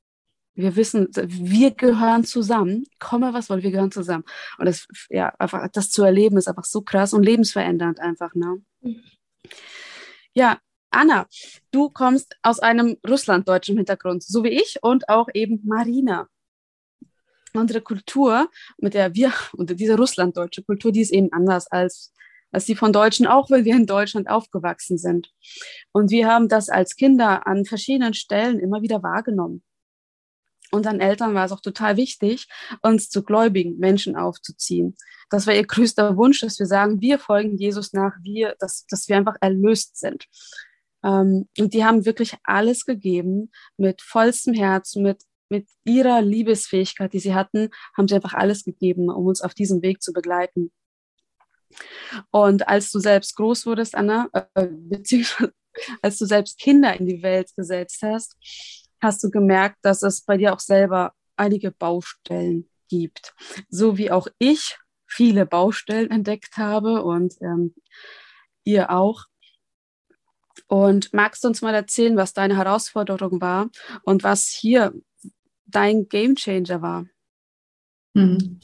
[0.55, 4.25] Wir wissen, wir gehören zusammen, komme was wolle, wir gehören zusammen.
[4.59, 8.63] Und das, ja, einfach das zu erleben ist einfach so krass und lebensverändernd einfach, ne?
[10.35, 10.59] Ja,
[10.91, 11.27] Anna,
[11.71, 16.29] du kommst aus einem russlanddeutschen Hintergrund, so wie ich und auch eben Marina.
[17.55, 22.13] Unsere Kultur, mit der wir, und diese russlanddeutsche Kultur, die ist eben anders als
[22.55, 25.33] als die von Deutschen, auch weil wir in Deutschland aufgewachsen sind.
[25.91, 29.63] Und wir haben das als Kinder an verschiedenen Stellen immer wieder wahrgenommen
[30.73, 32.49] unseren Eltern war es auch total wichtig,
[32.81, 34.97] uns zu gläubigen Menschen aufzuziehen.
[35.31, 39.09] Das war ihr größter Wunsch, dass wir sagen, wir folgen Jesus nach, wir, dass, dass
[39.09, 40.27] wir einfach erlöst sind.
[41.05, 47.21] Ähm, und die haben wirklich alles gegeben, mit vollstem Herz, mit, mit ihrer Liebesfähigkeit, die
[47.21, 50.73] sie hatten, haben sie einfach alles gegeben, um uns auf diesem Weg zu begleiten.
[52.31, 55.53] Und als du selbst groß wurdest, Anna, äh, beziehungsweise
[56.03, 58.37] als du selbst Kinder in die Welt gesetzt hast,
[59.03, 63.35] hast du gemerkt, dass es bei dir auch selber einige Baustellen gibt.
[63.69, 67.75] So wie auch ich viele Baustellen entdeckt habe und ähm,
[68.65, 69.27] ihr auch.
[70.69, 73.69] Und magst du uns mal erzählen, was deine Herausforderung war
[74.05, 74.95] und was hier
[75.67, 77.07] dein Gamechanger war?
[78.15, 78.61] Hm.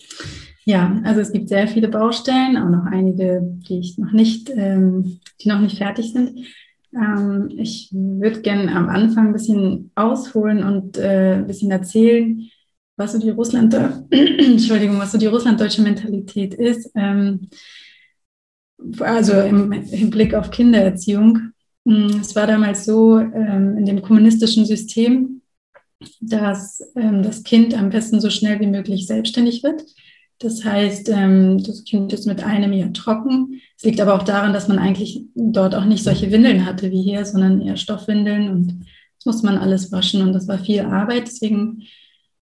[0.65, 5.21] Ja, also es gibt sehr viele Baustellen, auch noch einige, die ich noch nicht, ähm,
[5.41, 6.47] die noch nicht fertig sind.
[6.95, 12.49] Ähm, ich würde gerne am Anfang ein bisschen ausholen und äh, ein bisschen erzählen,
[12.97, 13.75] was so die Russland,
[14.11, 16.91] Entschuldigung, was so die russlanddeutsche Mentalität ist.
[16.95, 17.49] Ähm,
[19.01, 21.53] also im Hinblick auf Kindererziehung.
[21.87, 25.43] Hm, es war damals so ähm, in dem kommunistischen System,
[26.21, 29.85] dass ähm, das Kind am besten so schnell wie möglich selbstständig wird.
[30.41, 33.61] Das heißt, ähm, das Kind ist mit einem Jahr trocken.
[33.77, 37.03] Es liegt aber auch daran, dass man eigentlich dort auch nicht solche Windeln hatte wie
[37.03, 38.87] hier, sondern eher Stoffwindeln und
[39.19, 41.27] das musste man alles waschen und das war viel Arbeit.
[41.27, 41.83] Deswegen,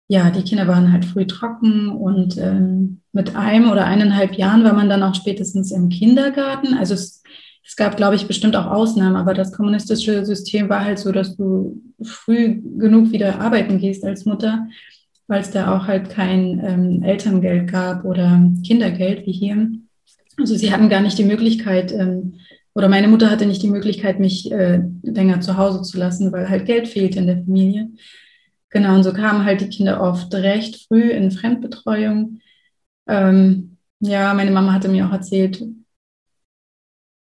[0.09, 4.73] ja, die Kinder waren halt früh trocken und ähm, mit einem oder eineinhalb Jahren war
[4.73, 6.73] man dann auch spätestens im Kindergarten.
[6.73, 7.23] Also es
[7.67, 11.35] es gab, glaube ich, bestimmt auch Ausnahmen, aber das kommunistische System war halt so, dass
[11.35, 14.67] du früh genug wieder arbeiten gehst als Mutter,
[15.27, 19.69] weil es da auch halt kein ähm, Elterngeld gab oder Kindergeld wie hier.
[20.37, 22.35] Also sie hatten gar nicht die Möglichkeit, ähm,
[22.73, 26.49] oder meine Mutter hatte nicht die Möglichkeit, mich äh, länger zu Hause zu lassen, weil
[26.49, 27.89] halt Geld fehlte in der Familie.
[28.69, 32.41] Genau, und so kamen halt die Kinder oft recht früh in Fremdbetreuung.
[33.07, 35.63] Ähm, ja, meine Mama hatte mir auch erzählt,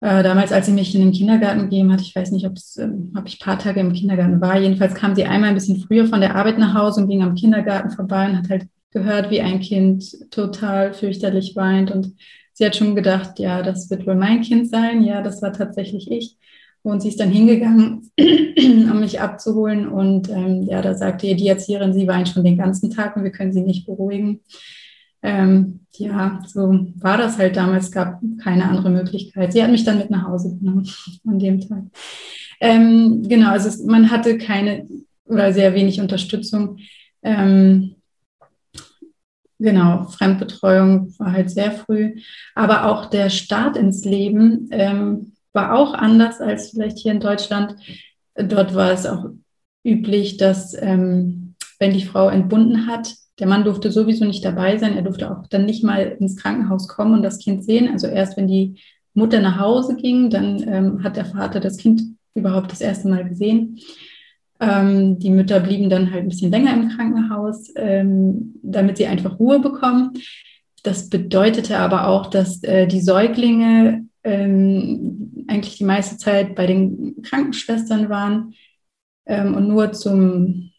[0.00, 2.88] äh, damals, als sie mich in den Kindergarten gegeben hat, ich weiß nicht, ob äh,
[3.18, 4.58] ob ich ein paar Tage im Kindergarten war.
[4.58, 7.34] Jedenfalls kam sie einmal ein bisschen früher von der Arbeit nach Hause und ging am
[7.34, 11.90] Kindergarten vorbei und hat halt gehört, wie ein Kind total fürchterlich weint.
[11.90, 12.14] Und
[12.52, 15.02] sie hat schon gedacht, ja, das wird wohl mein Kind sein.
[15.02, 16.36] Ja, das war tatsächlich ich.
[16.82, 19.88] Und sie ist dann hingegangen, um mich abzuholen.
[19.88, 23.24] Und ähm, ja, da sagte ihr die Erzieherin, sie weint schon den ganzen Tag und
[23.24, 24.40] wir können sie nicht beruhigen.
[25.26, 29.52] Ähm, ja, so war das halt damals, gab keine andere Möglichkeit.
[29.52, 30.88] Sie hat mich dann mit nach Hause genommen
[31.26, 31.82] an dem Tag.
[32.60, 34.86] Ähm, genau, also es, man hatte keine
[35.24, 36.78] oder sehr wenig Unterstützung.
[37.24, 37.96] Ähm,
[39.58, 42.20] genau, Fremdbetreuung war halt sehr früh,
[42.54, 47.74] aber auch der Start ins Leben ähm, war auch anders als vielleicht hier in Deutschland.
[48.36, 49.30] Dort war es auch
[49.84, 54.96] üblich, dass ähm, wenn die Frau entbunden hat, der Mann durfte sowieso nicht dabei sein.
[54.96, 57.90] Er durfte auch dann nicht mal ins Krankenhaus kommen und das Kind sehen.
[57.90, 58.76] Also erst wenn die
[59.14, 62.02] Mutter nach Hause ging, dann ähm, hat der Vater das Kind
[62.34, 63.78] überhaupt das erste Mal gesehen.
[64.60, 69.38] Ähm, die Mütter blieben dann halt ein bisschen länger im Krankenhaus, ähm, damit sie einfach
[69.38, 70.12] Ruhe bekommen.
[70.82, 77.22] Das bedeutete aber auch, dass äh, die Säuglinge ähm, eigentlich die meiste Zeit bei den
[77.22, 78.54] Krankenschwestern waren
[79.26, 80.70] ähm, und nur zum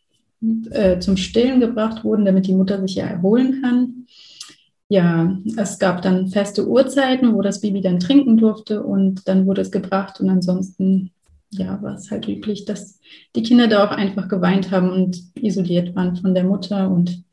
[0.71, 4.05] äh, zum Stillen gebracht wurden, damit die Mutter sich ja erholen kann.
[4.89, 9.61] Ja, es gab dann feste Uhrzeiten, wo das Baby dann trinken durfte und dann wurde
[9.61, 11.11] es gebracht und ansonsten
[11.49, 12.99] ja, war es halt üblich, dass
[13.35, 17.23] die Kinder da auch einfach geweint haben und isoliert waren von der Mutter und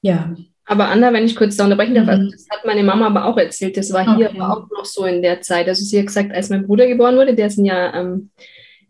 [0.00, 0.34] ja.
[0.64, 2.30] Aber Anna, wenn ich kurz da unterbrechen darf, also mhm.
[2.30, 4.40] das hat meine Mama aber auch erzählt, das war hier okay.
[4.40, 5.68] aber auch noch so in der Zeit.
[5.68, 8.30] Also sie hat gesagt, als mein Bruder geboren wurde, der ist ein Jahr ähm,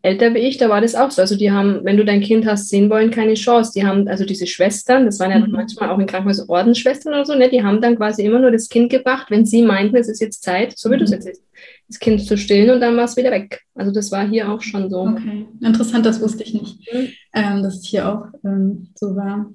[0.03, 1.23] älter wie ich, da war das auch so.
[1.23, 3.73] Also die haben, wenn du dein Kind hast sehen wollen, keine Chance.
[3.75, 5.53] Die haben, also diese Schwestern, das waren ja mhm.
[5.53, 8.69] manchmal auch in Krankenhäusern Ordensschwestern oder so, ne, die haben dann quasi immer nur das
[8.69, 10.99] Kind gebracht, wenn sie meinten, es ist jetzt Zeit, so wie mhm.
[10.99, 11.43] du es jetzt ist,
[11.89, 13.63] das Kind zu stillen und dann war es wieder weg.
[13.75, 15.03] Also das war hier auch schon so.
[15.03, 17.09] Okay, interessant, das wusste ich nicht, mhm.
[17.33, 19.53] ähm, dass es hier auch ähm, so war.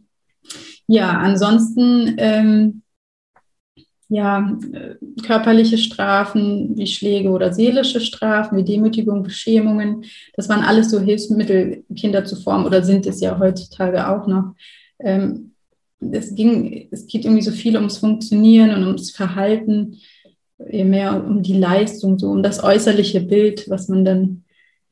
[0.88, 2.84] Ja, ansonsten ähm,
[4.10, 10.06] ja, äh, körperliche Strafen wie Schläge oder seelische Strafen wie Demütigung, Beschämungen.
[10.36, 14.56] Das waren alles so Hilfsmittel, Kinder zu formen oder sind es ja heutzutage auch noch.
[15.00, 15.52] Ähm,
[16.00, 19.98] es, ging, es geht irgendwie so viel ums Funktionieren und ums Verhalten,
[20.58, 24.44] mehr um die Leistung, so um das äußerliche Bild, was man dann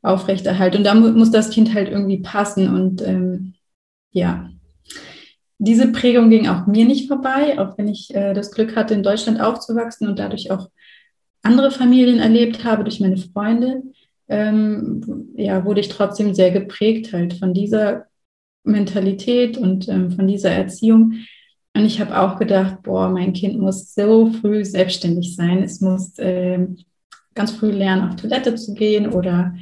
[0.02, 0.76] aufrechterhält.
[0.76, 3.54] Und da muss das Kind halt irgendwie passen und ähm,
[4.12, 4.50] ja,
[5.58, 9.04] diese Prägung ging auch mir nicht vorbei, auch wenn ich äh, das Glück hatte, in
[9.04, 10.70] Deutschland aufzuwachsen und dadurch auch
[11.42, 13.84] andere Familien erlebt habe durch meine Freunde.
[14.28, 18.08] Ähm, ja, wurde ich trotzdem sehr geprägt halt von dieser
[18.64, 21.14] Mentalität und ähm, von dieser Erziehung.
[21.76, 25.62] Und ich habe auch gedacht, boah, mein Kind muss so früh selbstständig sein.
[25.62, 26.68] Es muss äh,
[27.36, 29.54] ganz früh lernen, auf Toilette zu gehen oder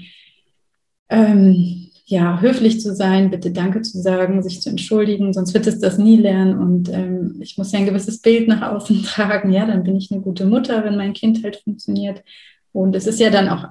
[1.10, 1.83] ähm,
[2.14, 5.98] ja, höflich zu sein, bitte Danke zu sagen, sich zu entschuldigen, sonst wird es das
[5.98, 6.60] nie lernen.
[6.60, 9.52] Und ähm, ich muss ja ein gewisses Bild nach außen tragen.
[9.52, 12.24] Ja, dann bin ich eine gute Mutter, wenn mein Kind halt funktioniert.
[12.72, 13.66] Und es ist ja dann auch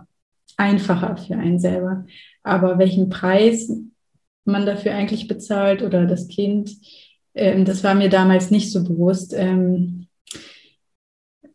[0.57, 2.05] einfacher für einen selber.
[2.42, 3.72] Aber welchen Preis
[4.44, 6.72] man dafür eigentlich bezahlt oder das Kind,
[7.35, 9.35] ähm, das war mir damals nicht so bewusst.
[9.37, 10.09] Ähm,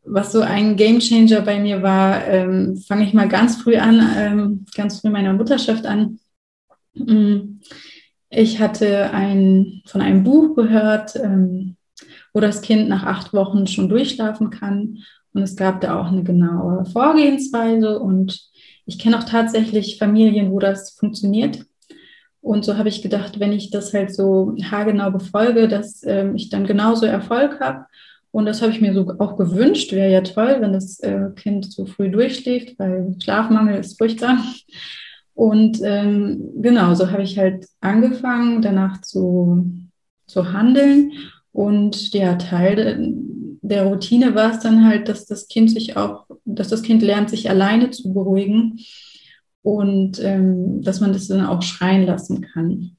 [0.06, 4.66] was so ein Gamechanger bei mir war, ähm, fange ich mal ganz früh an, ähm,
[4.74, 6.20] ganz früh meiner Mutterschaft an.
[8.30, 11.78] Ich hatte ein, von einem Buch gehört, ähm,
[12.34, 15.00] wo das Kind nach acht Wochen schon durchschlafen kann.
[15.34, 18.00] Und es gab da auch eine genaue Vorgehensweise.
[18.00, 18.40] Und
[18.86, 21.66] ich kenne auch tatsächlich Familien, wo das funktioniert.
[22.42, 26.50] Und so habe ich gedacht, wenn ich das halt so haargenau befolge, dass ähm, ich
[26.50, 27.86] dann genauso Erfolg habe.
[28.32, 29.92] Und das habe ich mir so auch gewünscht.
[29.94, 34.38] Wäre ja toll, wenn das äh, Kind so früh durchschläft, weil Schlafmangel ist furchtbar.
[35.38, 39.72] Und ähm, genau, so habe ich halt angefangen, danach zu,
[40.26, 41.12] zu handeln.
[41.52, 43.14] Und der Teil
[43.62, 47.30] der Routine war es dann halt, dass das Kind sich auch, dass das Kind lernt,
[47.30, 48.80] sich alleine zu beruhigen
[49.62, 52.98] und ähm, dass man das dann auch schreien lassen kann.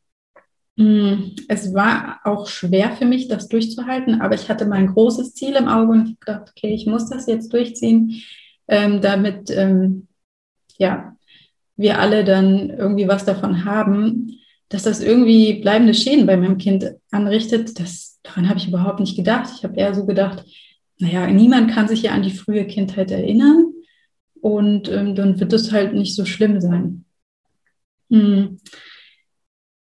[0.77, 5.57] Mm, es war auch schwer für mich, das durchzuhalten, aber ich hatte mein großes Ziel
[5.57, 8.22] im Auge und ich dachte, okay, ich muss das jetzt durchziehen,
[8.68, 10.07] ähm, damit ähm,
[10.77, 11.16] ja,
[11.78, 14.38] wir alle dann irgendwie was davon haben,
[14.68, 19.16] dass das irgendwie bleibende Schäden bei meinem Kind anrichtet, das, daran habe ich überhaupt nicht
[19.16, 19.48] gedacht.
[19.56, 20.44] Ich habe eher so gedacht,
[20.98, 23.72] naja, niemand kann sich ja an die frühe Kindheit erinnern
[24.40, 27.04] und ähm, dann wird es halt nicht so schlimm sein.
[28.10, 28.58] Hm.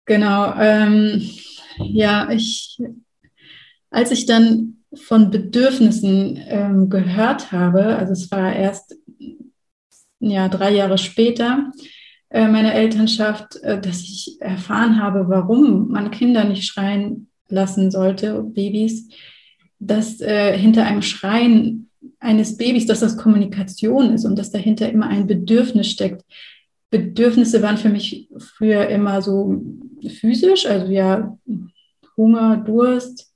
[0.05, 0.53] Genau.
[0.57, 1.29] Ähm,
[1.77, 2.77] ja, ich,
[3.89, 8.95] als ich dann von Bedürfnissen ähm, gehört habe, also es war erst
[10.19, 11.71] ja, drei Jahre später
[12.29, 18.43] äh, meiner Elternschaft, äh, dass ich erfahren habe, warum man Kinder nicht schreien lassen sollte,
[18.43, 19.09] Babys,
[19.79, 25.07] dass äh, hinter einem Schreien eines Babys, dass das Kommunikation ist und dass dahinter immer
[25.07, 26.23] ein Bedürfnis steckt.
[26.91, 29.61] Bedürfnisse waren für mich früher immer so
[30.19, 31.37] physisch, also ja,
[32.17, 33.33] Hunger, Durst,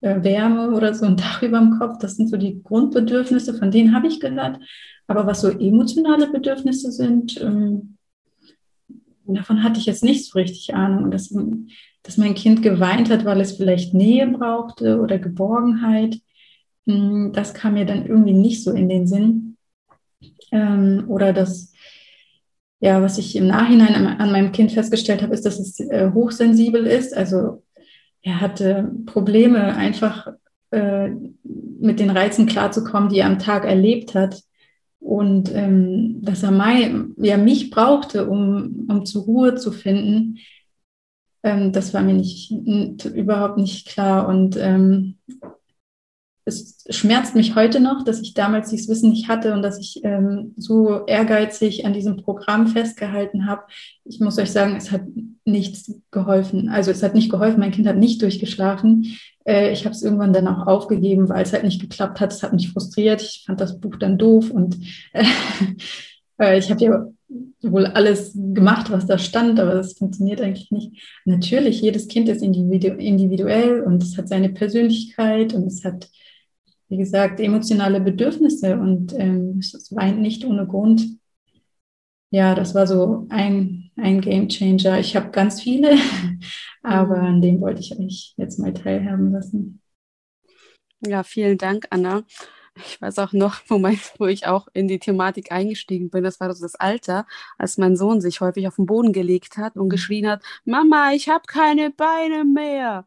[0.00, 1.98] äh, Wärme oder so ein Dach über dem Kopf.
[1.98, 4.58] Das sind so die Grundbedürfnisse, von denen habe ich gehört.
[5.06, 7.96] Aber was so emotionale Bedürfnisse sind, ähm,
[9.26, 11.10] davon hatte ich jetzt nicht so richtig Ahnung.
[11.10, 11.34] Dass,
[12.02, 16.20] dass mein Kind geweint hat, weil es vielleicht Nähe brauchte oder Geborgenheit.
[16.86, 19.56] Hm, das kam mir dann irgendwie nicht so in den Sinn.
[20.52, 21.72] Ähm, oder das,
[22.80, 26.10] ja, was ich im Nachhinein an, an meinem Kind festgestellt habe, ist, dass es äh,
[26.12, 27.16] hochsensibel ist.
[27.16, 27.62] Also
[28.22, 30.28] er hatte Probleme, einfach
[30.70, 31.10] äh,
[31.42, 34.42] mit den Reizen klarzukommen, die er am Tag erlebt hat.
[35.04, 40.38] Und ähm, dass er mein, ja, mich brauchte, um, um zur Ruhe zu finden,
[41.42, 42.50] ähm, das war mir nicht,
[43.04, 44.26] überhaupt nicht klar.
[44.26, 45.18] Und ähm,
[46.46, 50.00] es schmerzt mich heute noch, dass ich damals dieses Wissen nicht hatte und dass ich
[50.04, 53.64] ähm, so ehrgeizig an diesem Programm festgehalten habe.
[54.04, 55.02] Ich muss euch sagen, es hat
[55.44, 56.70] nichts geholfen.
[56.70, 59.18] Also es hat nicht geholfen, mein Kind hat nicht durchgeschlafen.
[59.44, 62.32] Äh, ich habe es irgendwann dann auch aufgegeben, weil es halt nicht geklappt hat.
[62.32, 63.22] Es hat mich frustriert.
[63.22, 64.76] Ich fand das Buch dann doof und
[66.38, 67.06] äh, ich habe ja
[67.62, 71.20] wohl alles gemacht, was da stand, aber das funktioniert eigentlich nicht.
[71.24, 76.08] Natürlich, jedes Kind ist individu individuell und es hat seine Persönlichkeit und es hat
[76.88, 81.18] wie gesagt, emotionale Bedürfnisse und ähm, es weint nicht ohne Grund.
[82.30, 84.98] Ja, das war so ein, ein Game Changer.
[84.98, 85.96] Ich habe ganz viele,
[86.82, 89.80] aber an dem wollte ich euch jetzt mal teilhaben lassen.
[91.00, 92.24] Ja, vielen Dank, Anna.
[92.76, 96.24] Ich weiß auch noch, Moment, wo ich auch in die Thematik eingestiegen bin.
[96.24, 97.26] Das war so das Alter,
[97.58, 101.28] als mein Sohn sich häufig auf den Boden gelegt hat und geschrien hat, Mama, ich
[101.28, 103.06] habe keine Beine mehr.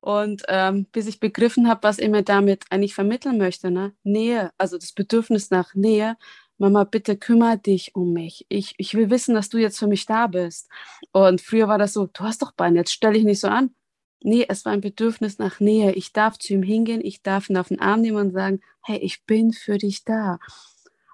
[0.00, 3.94] Und ähm, bis ich begriffen habe, was er mir damit eigentlich vermitteln möchte, ne?
[4.02, 6.16] Nähe, also das Bedürfnis nach Nähe.
[6.58, 8.46] Mama, bitte kümmere dich um mich.
[8.48, 10.68] Ich, ich will wissen, dass du jetzt für mich da bist.
[11.12, 13.74] Und früher war das so, du hast doch Beine, jetzt stell dich nicht so an.
[14.22, 15.92] Nee, es war ein Bedürfnis nach Nähe.
[15.92, 18.98] Ich darf zu ihm hingehen, ich darf ihn auf den Arm nehmen und sagen, hey,
[18.98, 20.38] ich bin für dich da.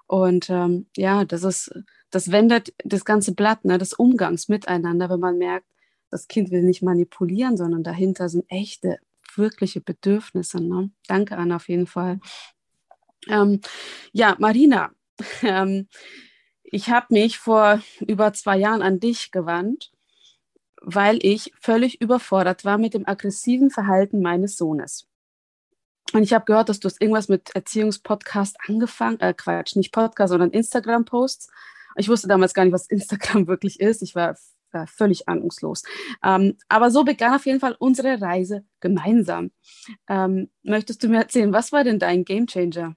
[0.07, 1.73] Und ähm, ja, das ist,
[2.09, 5.65] das wendet das ganze Blatt ne, des Umgangs miteinander, wenn man merkt,
[6.09, 8.99] das Kind will nicht manipulieren, sondern dahinter sind echte,
[9.35, 10.61] wirkliche Bedürfnisse.
[10.61, 10.91] Ne?
[11.07, 12.19] Danke, Anna, auf jeden Fall.
[13.29, 13.61] Ähm,
[14.11, 14.91] ja, Marina,
[15.43, 15.87] ähm,
[16.63, 19.91] ich habe mich vor über zwei Jahren an dich gewandt,
[20.81, 25.07] weil ich völlig überfordert war mit dem aggressiven Verhalten meines Sohnes.
[26.13, 30.31] Und ich habe gehört, dass du hast irgendwas mit Erziehungspodcast angefangen, äh, Quatsch, nicht Podcast,
[30.31, 31.49] sondern Instagram-Posts.
[31.97, 34.01] Ich wusste damals gar nicht, was Instagram wirklich ist.
[34.01, 34.35] Ich war
[34.73, 35.83] äh, völlig ahnungslos.
[36.23, 39.51] Ähm, aber so begann auf jeden Fall unsere Reise gemeinsam.
[40.07, 42.95] Ähm, möchtest du mir erzählen, was war denn dein Game Changer?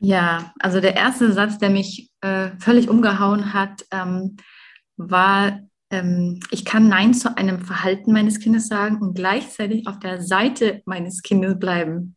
[0.00, 4.36] Ja, also der erste Satz, der mich äh, völlig umgehauen hat, ähm,
[4.96, 10.22] war, ähm, ich kann Nein zu einem Verhalten meines Kindes sagen und gleichzeitig auf der
[10.22, 12.16] Seite meines Kindes bleiben.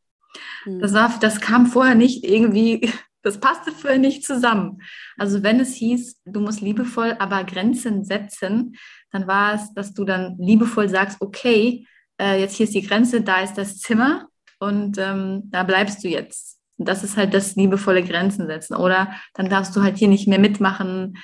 [0.63, 0.79] Hm.
[0.79, 2.91] Das, war, das kam vorher nicht irgendwie
[3.23, 4.81] das passte für nicht zusammen.
[5.17, 8.75] Also wenn es hieß, du musst liebevoll, aber Grenzen setzen,
[9.11, 11.85] dann war es, dass du dann liebevoll sagst, okay,
[12.19, 14.27] äh, jetzt hier ist die Grenze, da ist das Zimmer
[14.59, 16.60] und ähm, da bleibst du jetzt.
[16.77, 18.75] Und das ist halt das liebevolle Grenzen setzen.
[18.75, 21.17] Oder dann darfst du halt hier nicht mehr mitmachen,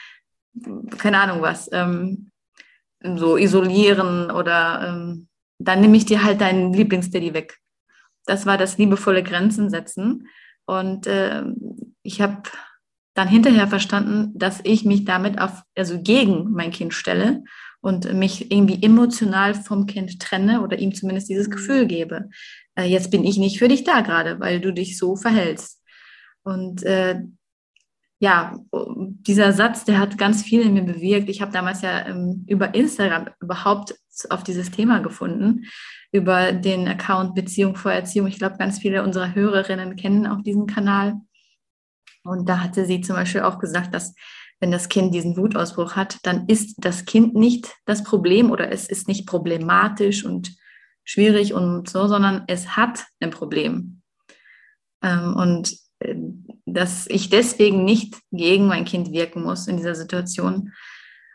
[0.98, 2.32] keine Ahnung was, ähm,
[3.04, 5.28] so isolieren oder ähm,
[5.60, 7.58] dann nehme ich dir halt deinen Lieblingsdaddy weg.
[8.26, 10.28] Das war das liebevolle Grenzen setzen.
[10.66, 11.44] Und äh,
[12.04, 12.44] ich habe
[13.14, 17.44] dann hinterher verstanden, dass ich mich damit auf, also gegen mein Kind stelle
[17.82, 21.52] und mich irgendwie emotional vom Kind trenne oder ihm zumindest dieses mhm.
[21.52, 22.30] Gefühl gebe.
[22.78, 25.82] Äh, jetzt bin ich nicht für dich da gerade, weil du dich so verhältst.
[26.44, 27.22] Und äh,
[28.20, 31.30] ja, dieser Satz, der hat ganz viel in mir bewirkt.
[31.30, 33.96] Ich habe damals ja ähm, über Instagram überhaupt
[34.30, 35.66] auf dieses Thema gefunden,
[36.12, 38.28] über den Account Beziehung vor Erziehung.
[38.28, 41.16] Ich glaube, ganz viele unserer Hörerinnen kennen auch diesen Kanal.
[42.24, 44.16] Und da hatte sie zum Beispiel auch gesagt, dass
[44.60, 48.90] wenn das Kind diesen Wutausbruch hat, dann ist das Kind nicht das Problem oder es
[48.90, 50.58] ist nicht problematisch und
[51.08, 54.02] schwierig und so, sondern es hat ein Problem.
[55.02, 56.16] Ähm, und äh,
[56.66, 60.74] dass ich deswegen nicht gegen mein Kind wirken muss in dieser Situation.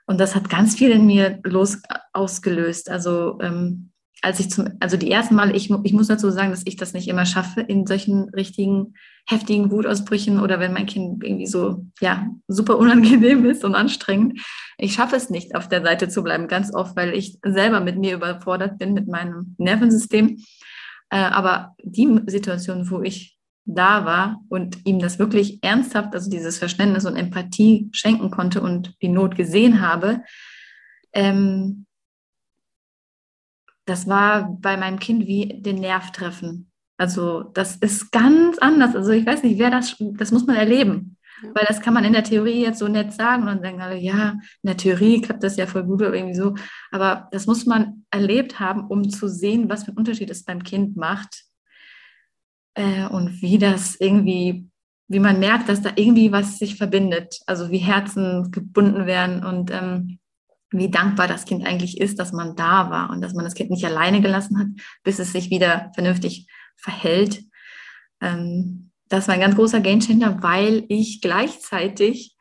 [0.06, 1.78] Und das hat ganz viel in mir los
[2.12, 2.90] ausgelöst.
[2.90, 3.91] Also ähm,
[4.22, 6.92] als ich zum, also die ersten Mal, ich, ich muss dazu sagen, dass ich das
[6.92, 8.94] nicht immer schaffe in solchen richtigen,
[9.28, 14.40] heftigen Wutausbrüchen oder wenn mein Kind irgendwie so, ja, super unangenehm ist und anstrengend.
[14.78, 17.98] Ich schaffe es nicht, auf der Seite zu bleiben, ganz oft, weil ich selber mit
[17.98, 20.38] mir überfordert bin, mit meinem Nervensystem.
[21.10, 26.58] Äh, aber die Situation, wo ich da war und ihm das wirklich ernsthaft, also dieses
[26.58, 30.22] Verständnis und Empathie schenken konnte und die Not gesehen habe,
[31.12, 31.86] ähm,
[33.84, 36.70] das war bei meinem Kind wie den Nerv treffen.
[36.96, 38.94] Also das ist ganz anders.
[38.94, 41.16] Also ich weiß nicht, wer das, das muss man erleben.
[41.54, 43.98] Weil das kann man in der Theorie jetzt so nett sagen und dann sagen alle,
[43.98, 44.30] ja,
[44.62, 46.54] in der Theorie klappt das ja voll gut oder irgendwie so.
[46.92, 50.62] Aber das muss man erlebt haben, um zu sehen, was für einen Unterschied es beim
[50.62, 51.44] Kind macht.
[52.74, 54.68] Äh, und wie das irgendwie,
[55.08, 57.40] wie man merkt, dass da irgendwie was sich verbindet.
[57.46, 60.20] Also wie Herzen gebunden werden und ähm,
[60.72, 63.70] wie dankbar das Kind eigentlich ist, dass man da war und dass man das Kind
[63.70, 64.66] nicht alleine gelassen hat,
[65.02, 66.46] bis es sich wieder vernünftig
[66.76, 67.44] verhält.
[68.20, 72.36] Ähm, das war ein ganz großer Gamechanger, weil ich gleichzeitig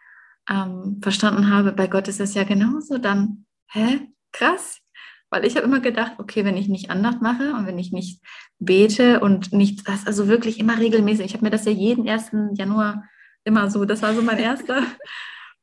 [0.50, 2.98] ähm, verstanden habe, bei Gott ist das ja genauso.
[2.98, 4.80] Dann, hä, krass.
[5.30, 8.22] Weil ich habe immer gedacht, okay, wenn ich nicht Andacht mache und wenn ich nicht
[8.60, 12.32] bete und nicht, das also wirklich immer regelmäßig, ich habe mir das ja jeden 1.
[12.54, 13.06] Januar
[13.44, 14.84] immer so, das war so mein erster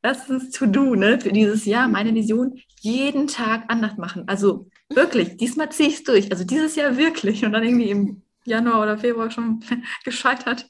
[0.03, 1.21] das ist To-Do, ne?
[1.21, 4.25] Für dieses Jahr, meine Vision, jeden Tag Andacht machen.
[4.27, 6.31] Also wirklich, diesmal ziehe ich es durch.
[6.31, 7.45] Also dieses Jahr wirklich.
[7.45, 9.61] Und dann irgendwie im Januar oder Februar schon
[10.05, 10.69] gescheitert.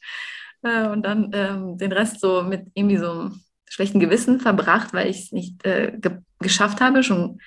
[0.62, 5.08] Äh, und dann ähm, den Rest so mit irgendwie so einem schlechten Gewissen verbracht, weil
[5.08, 7.40] ich es nicht äh, ge geschafft habe, schon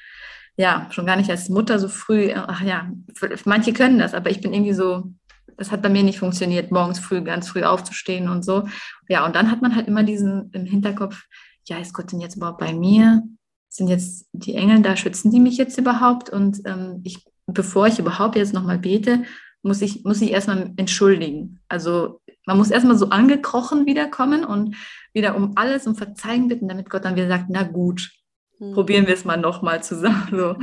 [0.57, 2.91] ja, schon gar nicht als Mutter so früh, ach ja,
[3.45, 5.11] manche können das, aber ich bin irgendwie so,
[5.57, 8.67] das hat bei mir nicht funktioniert, morgens früh, ganz früh aufzustehen und so.
[9.07, 11.25] Ja, und dann hat man halt immer diesen im Hinterkopf,
[11.65, 13.23] ja, ist Gott denn jetzt überhaupt bei mir?
[13.69, 16.29] Sind jetzt die Engel da, schützen die mich jetzt überhaupt?
[16.29, 19.23] Und ähm, ich, bevor ich überhaupt jetzt nochmal bete,
[19.63, 21.59] muss ich, muss ich erstmal entschuldigen.
[21.67, 24.75] Also man muss erstmal so angekrochen wiederkommen und
[25.13, 28.11] wieder um alles um Verzeihen bitten, damit Gott dann wieder sagt, na gut,
[28.59, 28.73] mhm.
[28.73, 30.27] probieren wir es mal nochmal zusammen.
[30.31, 30.55] So,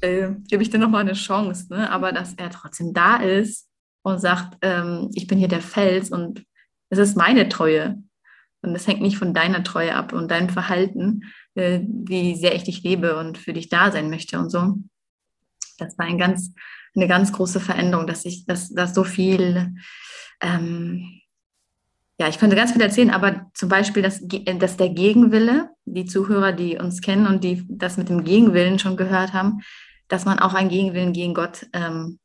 [0.00, 1.66] äh, gebe ich dir nochmal eine Chance.
[1.70, 1.90] Ne?
[1.90, 3.68] Aber dass er trotzdem da ist
[4.02, 6.44] und sagt, ähm, ich bin hier der Fels und
[6.90, 8.02] es ist meine Treue.
[8.64, 11.22] Und es hängt nicht von deiner Treue ab und deinem Verhalten,
[11.54, 14.76] äh, wie sehr ich dich liebe und für dich da sein möchte und so.
[15.78, 16.52] Das war ein ganz,
[16.94, 19.74] eine ganz große Veränderung, dass ich, dass, dass so viel,
[20.40, 21.20] ähm,
[22.18, 26.52] ja, ich könnte ganz viel erzählen, aber zum Beispiel, dass, dass der Gegenwille, die Zuhörer,
[26.52, 29.60] die uns kennen und die das mit dem Gegenwillen schon gehört haben,
[30.08, 32.18] dass man auch einen Gegenwillen gegen Gott ähm,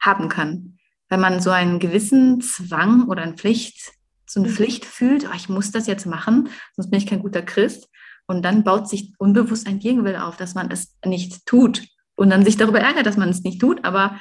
[0.00, 0.78] haben kann.
[1.08, 3.92] Wenn man so einen gewissen Zwang oder eine Pflicht
[4.32, 7.42] so eine Pflicht fühlt, oh, ich muss das jetzt machen, sonst bin ich kein guter
[7.42, 7.88] Christ.
[8.26, 11.82] Und dann baut sich unbewusst ein Gegenwill auf, dass man es nicht tut.
[12.14, 13.84] Und dann sich darüber ärgert, dass man es nicht tut.
[13.84, 14.18] Aber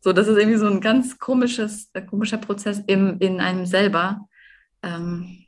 [0.00, 4.26] so, das ist irgendwie so ein ganz komisches, äh, komischer Prozess im, in einem selber.
[4.82, 5.44] Ähm,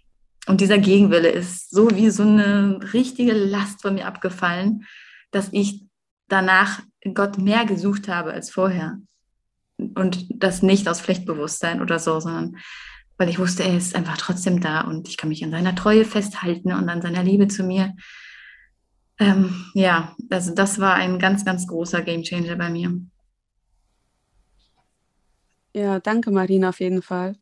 [0.47, 4.87] und dieser Gegenwille ist so wie so eine richtige Last von mir abgefallen,
[5.31, 5.87] dass ich
[6.29, 6.81] danach
[7.15, 8.99] Gott mehr gesucht habe als vorher.
[9.79, 12.57] Und das nicht aus Pflichtbewusstsein oder so, sondern
[13.19, 16.05] weil ich wusste, er ist einfach trotzdem da und ich kann mich an seiner Treue
[16.05, 17.95] festhalten und an seiner Liebe zu mir.
[19.19, 23.01] Ähm, ja, also das war ein ganz, ganz großer Gamechanger bei mir.
[25.75, 27.37] Ja, danke Marina auf jeden Fall.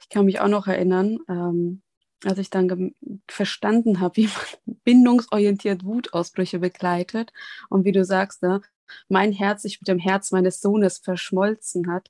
[0.00, 1.82] Ich kann mich auch noch erinnern, ähm,
[2.24, 2.94] als ich dann
[3.28, 7.32] verstanden habe, wie man bindungsorientiert Wutausbrüche begleitet
[7.68, 8.60] und wie du sagst, ne,
[9.08, 12.08] mein Herz sich mit dem Herz meines Sohnes verschmolzen hat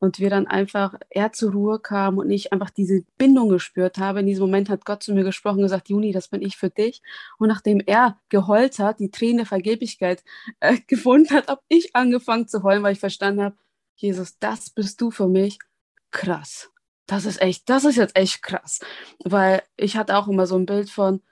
[0.00, 4.20] und wir dann einfach, er zur Ruhe kam und ich einfach diese Bindung gespürt habe.
[4.20, 6.70] In diesem Moment hat Gott zu mir gesprochen und gesagt, Juni, das bin ich für
[6.70, 7.02] dich.
[7.38, 10.24] Und nachdem er geheult hat, die Träne der Vergebigkeit
[10.60, 13.56] äh, gefunden hat, habe ich angefangen zu heulen, weil ich verstanden habe,
[13.96, 15.58] Jesus, das bist du für mich.
[16.10, 16.70] Krass.
[17.06, 18.80] Das ist echt, das ist jetzt echt krass.
[19.24, 21.22] Weil ich hatte auch immer so ein Bild von,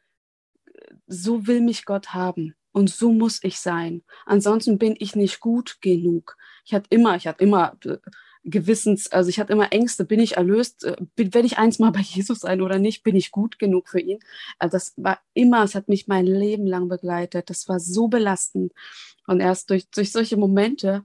[1.07, 4.03] so will mich Gott haben und so muss ich sein.
[4.27, 6.37] Ansonsten bin ich nicht gut genug.
[6.65, 7.99] Ich hatte immer, ich hatte immer äh,
[8.45, 11.93] Gewissens, also ich hatte immer Ängste, bin ich erlöst, äh, bin, werde ich eins mal
[11.93, 14.19] bei Jesus sein oder nicht, bin ich gut genug für ihn.
[14.59, 17.51] Also das war immer, es hat mich mein Leben lang begleitet.
[17.51, 18.73] Das war so belastend.
[19.27, 21.05] Und erst durch, durch solche Momente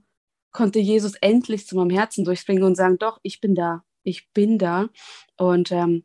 [0.50, 4.58] konnte Jesus endlich zu meinem Herzen durchspringen und sagen, doch, ich bin da, ich bin
[4.58, 4.88] da.
[5.36, 6.04] Und ähm,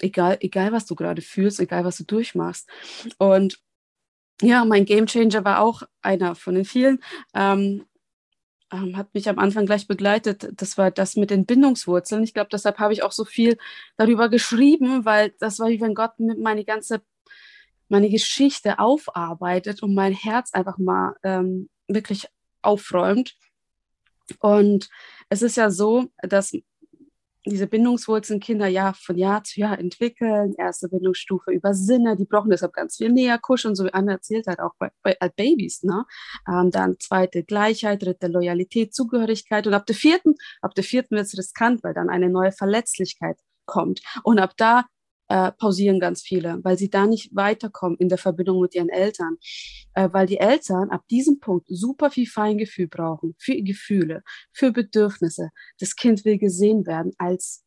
[0.00, 2.68] egal, egal was du gerade fühlst, egal was du durchmachst.
[3.18, 3.60] Und
[4.42, 7.00] ja, mein Game Changer war auch einer von den vielen.
[7.34, 7.84] Ähm,
[8.72, 10.48] ähm, hat mich am Anfang gleich begleitet.
[10.60, 12.22] Das war das mit den Bindungswurzeln.
[12.22, 13.56] Ich glaube, deshalb habe ich auch so viel
[13.96, 17.02] darüber geschrieben, weil das war wie wenn Gott meine ganze
[17.88, 22.28] meine Geschichte aufarbeitet und mein Herz einfach mal ähm, wirklich
[22.60, 23.34] aufräumt.
[24.40, 24.90] Und
[25.30, 26.52] es ist ja so, dass
[27.46, 30.54] diese Bindungswurzeln Kinder ja von Jahr zu Jahr entwickeln.
[30.58, 34.46] Erste Bindungsstufe über Sinne, die brauchen deshalb ganz viel näher kuscheln, so wie Anna erzählt
[34.46, 35.82] hat, auch bei, bei als Babys.
[35.82, 36.04] Ne?
[36.48, 41.26] Ähm, dann zweite Gleichheit, dritte Loyalität, Zugehörigkeit und ab der vierten, ab der vierten wird
[41.26, 44.00] es riskant, weil dann eine neue Verletzlichkeit kommt.
[44.24, 44.86] Und ab da
[45.28, 49.36] äh, pausieren ganz viele, weil sie da nicht weiterkommen in der Verbindung mit ihren Eltern,
[49.94, 54.22] äh, weil die Eltern ab diesem Punkt super viel Feingefühl brauchen für Gefühle,
[54.52, 55.50] für Bedürfnisse.
[55.78, 57.64] Das Kind will gesehen werden als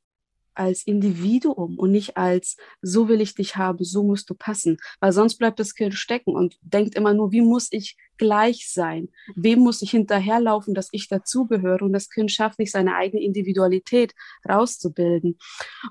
[0.53, 5.14] als Individuum und nicht als so will ich dich haben, so musst du passen, weil
[5.14, 9.09] sonst bleibt das Kind stecken und denkt immer nur, wie muss ich gleich sein?
[9.36, 11.84] Wem muss ich hinterherlaufen, dass ich dazugehöre?
[11.84, 14.14] Und das Kind schafft nicht seine eigene Individualität
[14.47, 15.38] rauszubilden.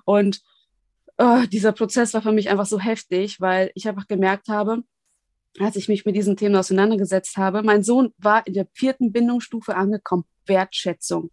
[0.05, 0.43] Und
[1.21, 4.83] oh, dieser Prozess war für mich einfach so heftig, weil ich einfach gemerkt habe,
[5.59, 9.77] als ich mich mit diesen Themen auseinandergesetzt habe, mein Sohn war in der vierten Bindungsstufe
[9.77, 11.31] angekommen, Wertschätzung.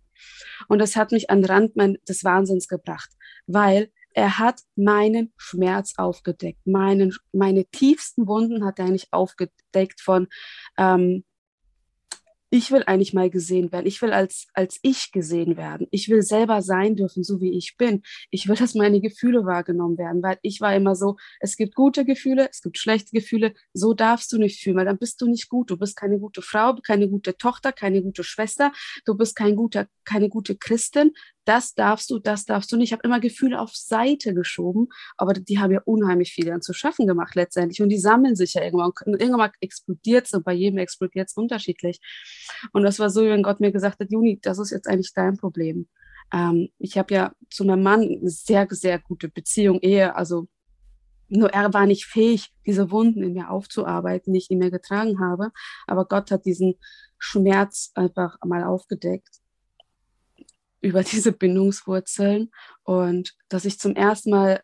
[0.67, 3.09] Und das hat mich an den Rand des Wahnsinns gebracht,
[3.45, 10.27] weil er hat meinen Schmerz aufgedeckt, meinen, meine tiefsten Wunden hat er eigentlich aufgedeckt von
[10.77, 11.23] ähm,
[12.49, 13.85] ich will eigentlich mal gesehen werden.
[13.85, 15.87] Ich will als, als ich gesehen werden.
[15.91, 18.03] Ich will selber sein dürfen, so wie ich bin.
[18.31, 22.05] Ich will, dass meine Gefühle wahrgenommen werden, weil ich war immer so, es gibt gute
[22.05, 23.53] Gefühle, es gibt schlechte Gefühle.
[23.73, 25.69] So darfst du nicht fühlen, weil dann bist du nicht gut.
[25.69, 28.71] Du bist keine gute Frau, keine gute Tochter, keine gute Schwester.
[29.05, 31.11] Du bist kein guter, keine gute Christin
[31.47, 32.89] das darfst du, das darfst du nicht.
[32.89, 36.73] Ich habe immer Gefühle auf Seite geschoben, aber die haben ja unheimlich viel dann zu
[36.73, 38.91] schaffen gemacht letztendlich und die sammeln sich ja irgendwann.
[39.05, 42.01] Und irgendwann explodiert es und bei jedem explodiert es unterschiedlich.
[42.73, 45.37] Und das war so, wenn Gott mir gesagt hat, Juni, das ist jetzt eigentlich dein
[45.37, 45.87] Problem.
[46.33, 50.47] Ähm, ich habe ja zu meinem Mann eine sehr, sehr gute Beziehung, Ehe, also
[51.29, 55.19] nur er war nicht fähig, diese Wunden in mir aufzuarbeiten, die ich in mir getragen
[55.19, 55.51] habe.
[55.85, 56.75] Aber Gott hat diesen
[57.17, 59.41] Schmerz einfach mal aufgedeckt
[60.81, 62.51] über diese Bindungswurzeln
[62.83, 64.61] und dass ich zum ersten Mal,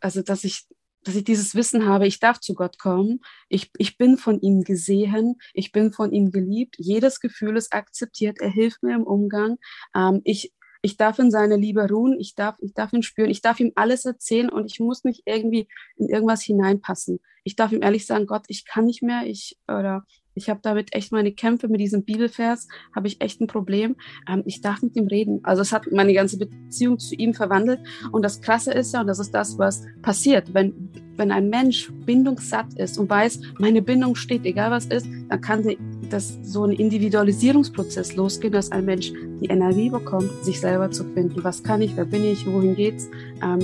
[0.00, 0.66] also dass ich,
[1.04, 4.62] dass ich dieses Wissen habe, ich darf zu Gott kommen, ich, ich bin von ihm
[4.62, 9.58] gesehen, ich bin von ihm geliebt, jedes Gefühl ist akzeptiert, er hilft mir im Umgang,
[9.96, 13.40] ähm, ich, ich darf in seine Liebe ruhen, ich darf, ich darf ihn spüren, ich
[13.40, 17.20] darf ihm alles erzählen und ich muss nicht irgendwie in irgendwas hineinpassen.
[17.44, 20.04] Ich darf ihm ehrlich sagen, Gott, ich kann nicht mehr, ich, oder
[20.34, 23.96] ich habe damit echt meine Kämpfe mit diesem Bibelvers, habe ich echt ein Problem.
[24.28, 25.40] Ähm, ich darf mit ihm reden.
[25.42, 27.80] Also es hat meine ganze Beziehung zu ihm verwandelt.
[28.10, 31.90] Und das Krasse ist ja, und das ist das, was passiert, wenn, wenn ein Mensch
[32.06, 35.66] bindungssatt ist und weiß, meine Bindung steht, egal was ist, dann kann
[36.10, 41.44] das so ein Individualisierungsprozess losgehen, dass ein Mensch die Energie bekommt, sich selber zu finden.
[41.44, 43.08] Was kann ich, wer bin ich, wohin geht's?
[43.42, 43.60] Ähm,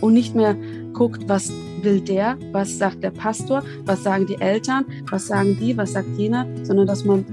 [0.00, 0.56] und nicht mehr
[0.92, 5.76] guckt, was will der, was sagt der Pastor, was sagen die Eltern, was sagen die,
[5.76, 7.24] was sagt jener, sondern dass man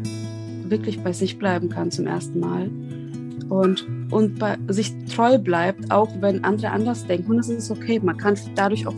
[0.69, 2.69] wirklich bei sich bleiben kann zum ersten Mal
[3.49, 7.31] und, und bei sich treu bleibt, auch wenn andere anders denken.
[7.31, 7.99] Und das ist okay.
[7.99, 8.95] Man kann dadurch auch,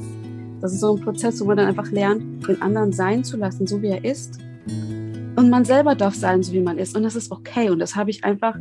[0.62, 3.68] das ist so ein Prozess, wo man dann einfach lernt, den anderen sein zu lassen,
[3.68, 4.40] so wie er ist.
[5.36, 6.96] Und man selber darf sein, so wie man ist.
[6.96, 7.70] Und das ist okay.
[7.70, 8.58] Und das habe ich einfach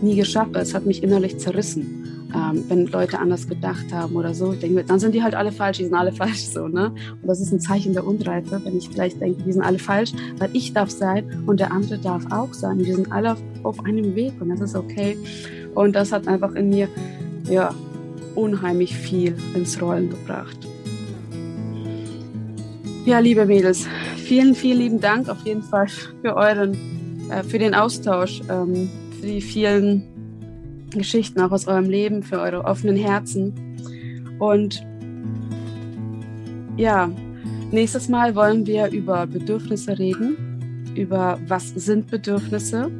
[0.00, 0.56] nie geschafft.
[0.56, 2.05] Es hat mich innerlich zerrissen
[2.36, 4.52] ähm, wenn Leute anders gedacht haben oder so.
[4.52, 6.92] Ich denke, dann sind die halt alle falsch, die sind alle falsch so, ne?
[7.22, 10.12] Und das ist ein Zeichen der Unreife, wenn ich gleich denke, die sind alle falsch,
[10.38, 12.78] weil ich darf sein und der andere darf auch sein.
[12.78, 15.16] Wir sind alle auf, auf einem Weg und das ist okay.
[15.74, 16.88] Und das hat einfach in mir,
[17.48, 17.74] ja,
[18.34, 20.58] unheimlich viel ins Rollen gebracht.
[23.06, 26.76] Ja, liebe Mädels, vielen, vielen lieben Dank auf jeden Fall für euren,
[27.30, 30.15] äh, für den Austausch, ähm, für die vielen
[30.98, 33.54] Geschichten auch aus eurem Leben, für eure offenen Herzen.
[34.38, 34.86] Und
[36.76, 37.10] ja,
[37.70, 42.90] nächstes Mal wollen wir über Bedürfnisse reden, über was sind Bedürfnisse.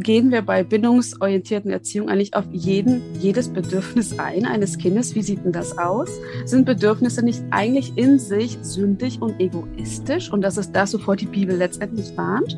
[0.00, 5.14] Gehen wir bei bindungsorientierten Erziehung eigentlich auf jeden, jedes Bedürfnis ein eines Kindes?
[5.14, 6.10] Wie sieht denn das aus?
[6.44, 10.30] Sind Bedürfnisse nicht eigentlich in sich sündig und egoistisch?
[10.30, 12.56] Und das ist das, wovor die Bibel letztendlich warnt.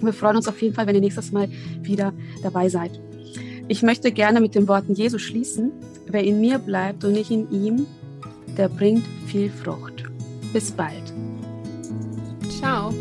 [0.00, 1.48] Wir freuen uns auf jeden Fall, wenn ihr nächstes Mal
[1.82, 2.12] wieder
[2.42, 3.00] dabei seid.
[3.70, 5.70] Ich möchte gerne mit den Worten Jesu schließen.
[6.08, 7.86] Wer in mir bleibt und ich in ihm,
[8.58, 10.02] der bringt viel Frucht.
[10.52, 11.14] Bis bald.
[12.58, 12.92] Ciao.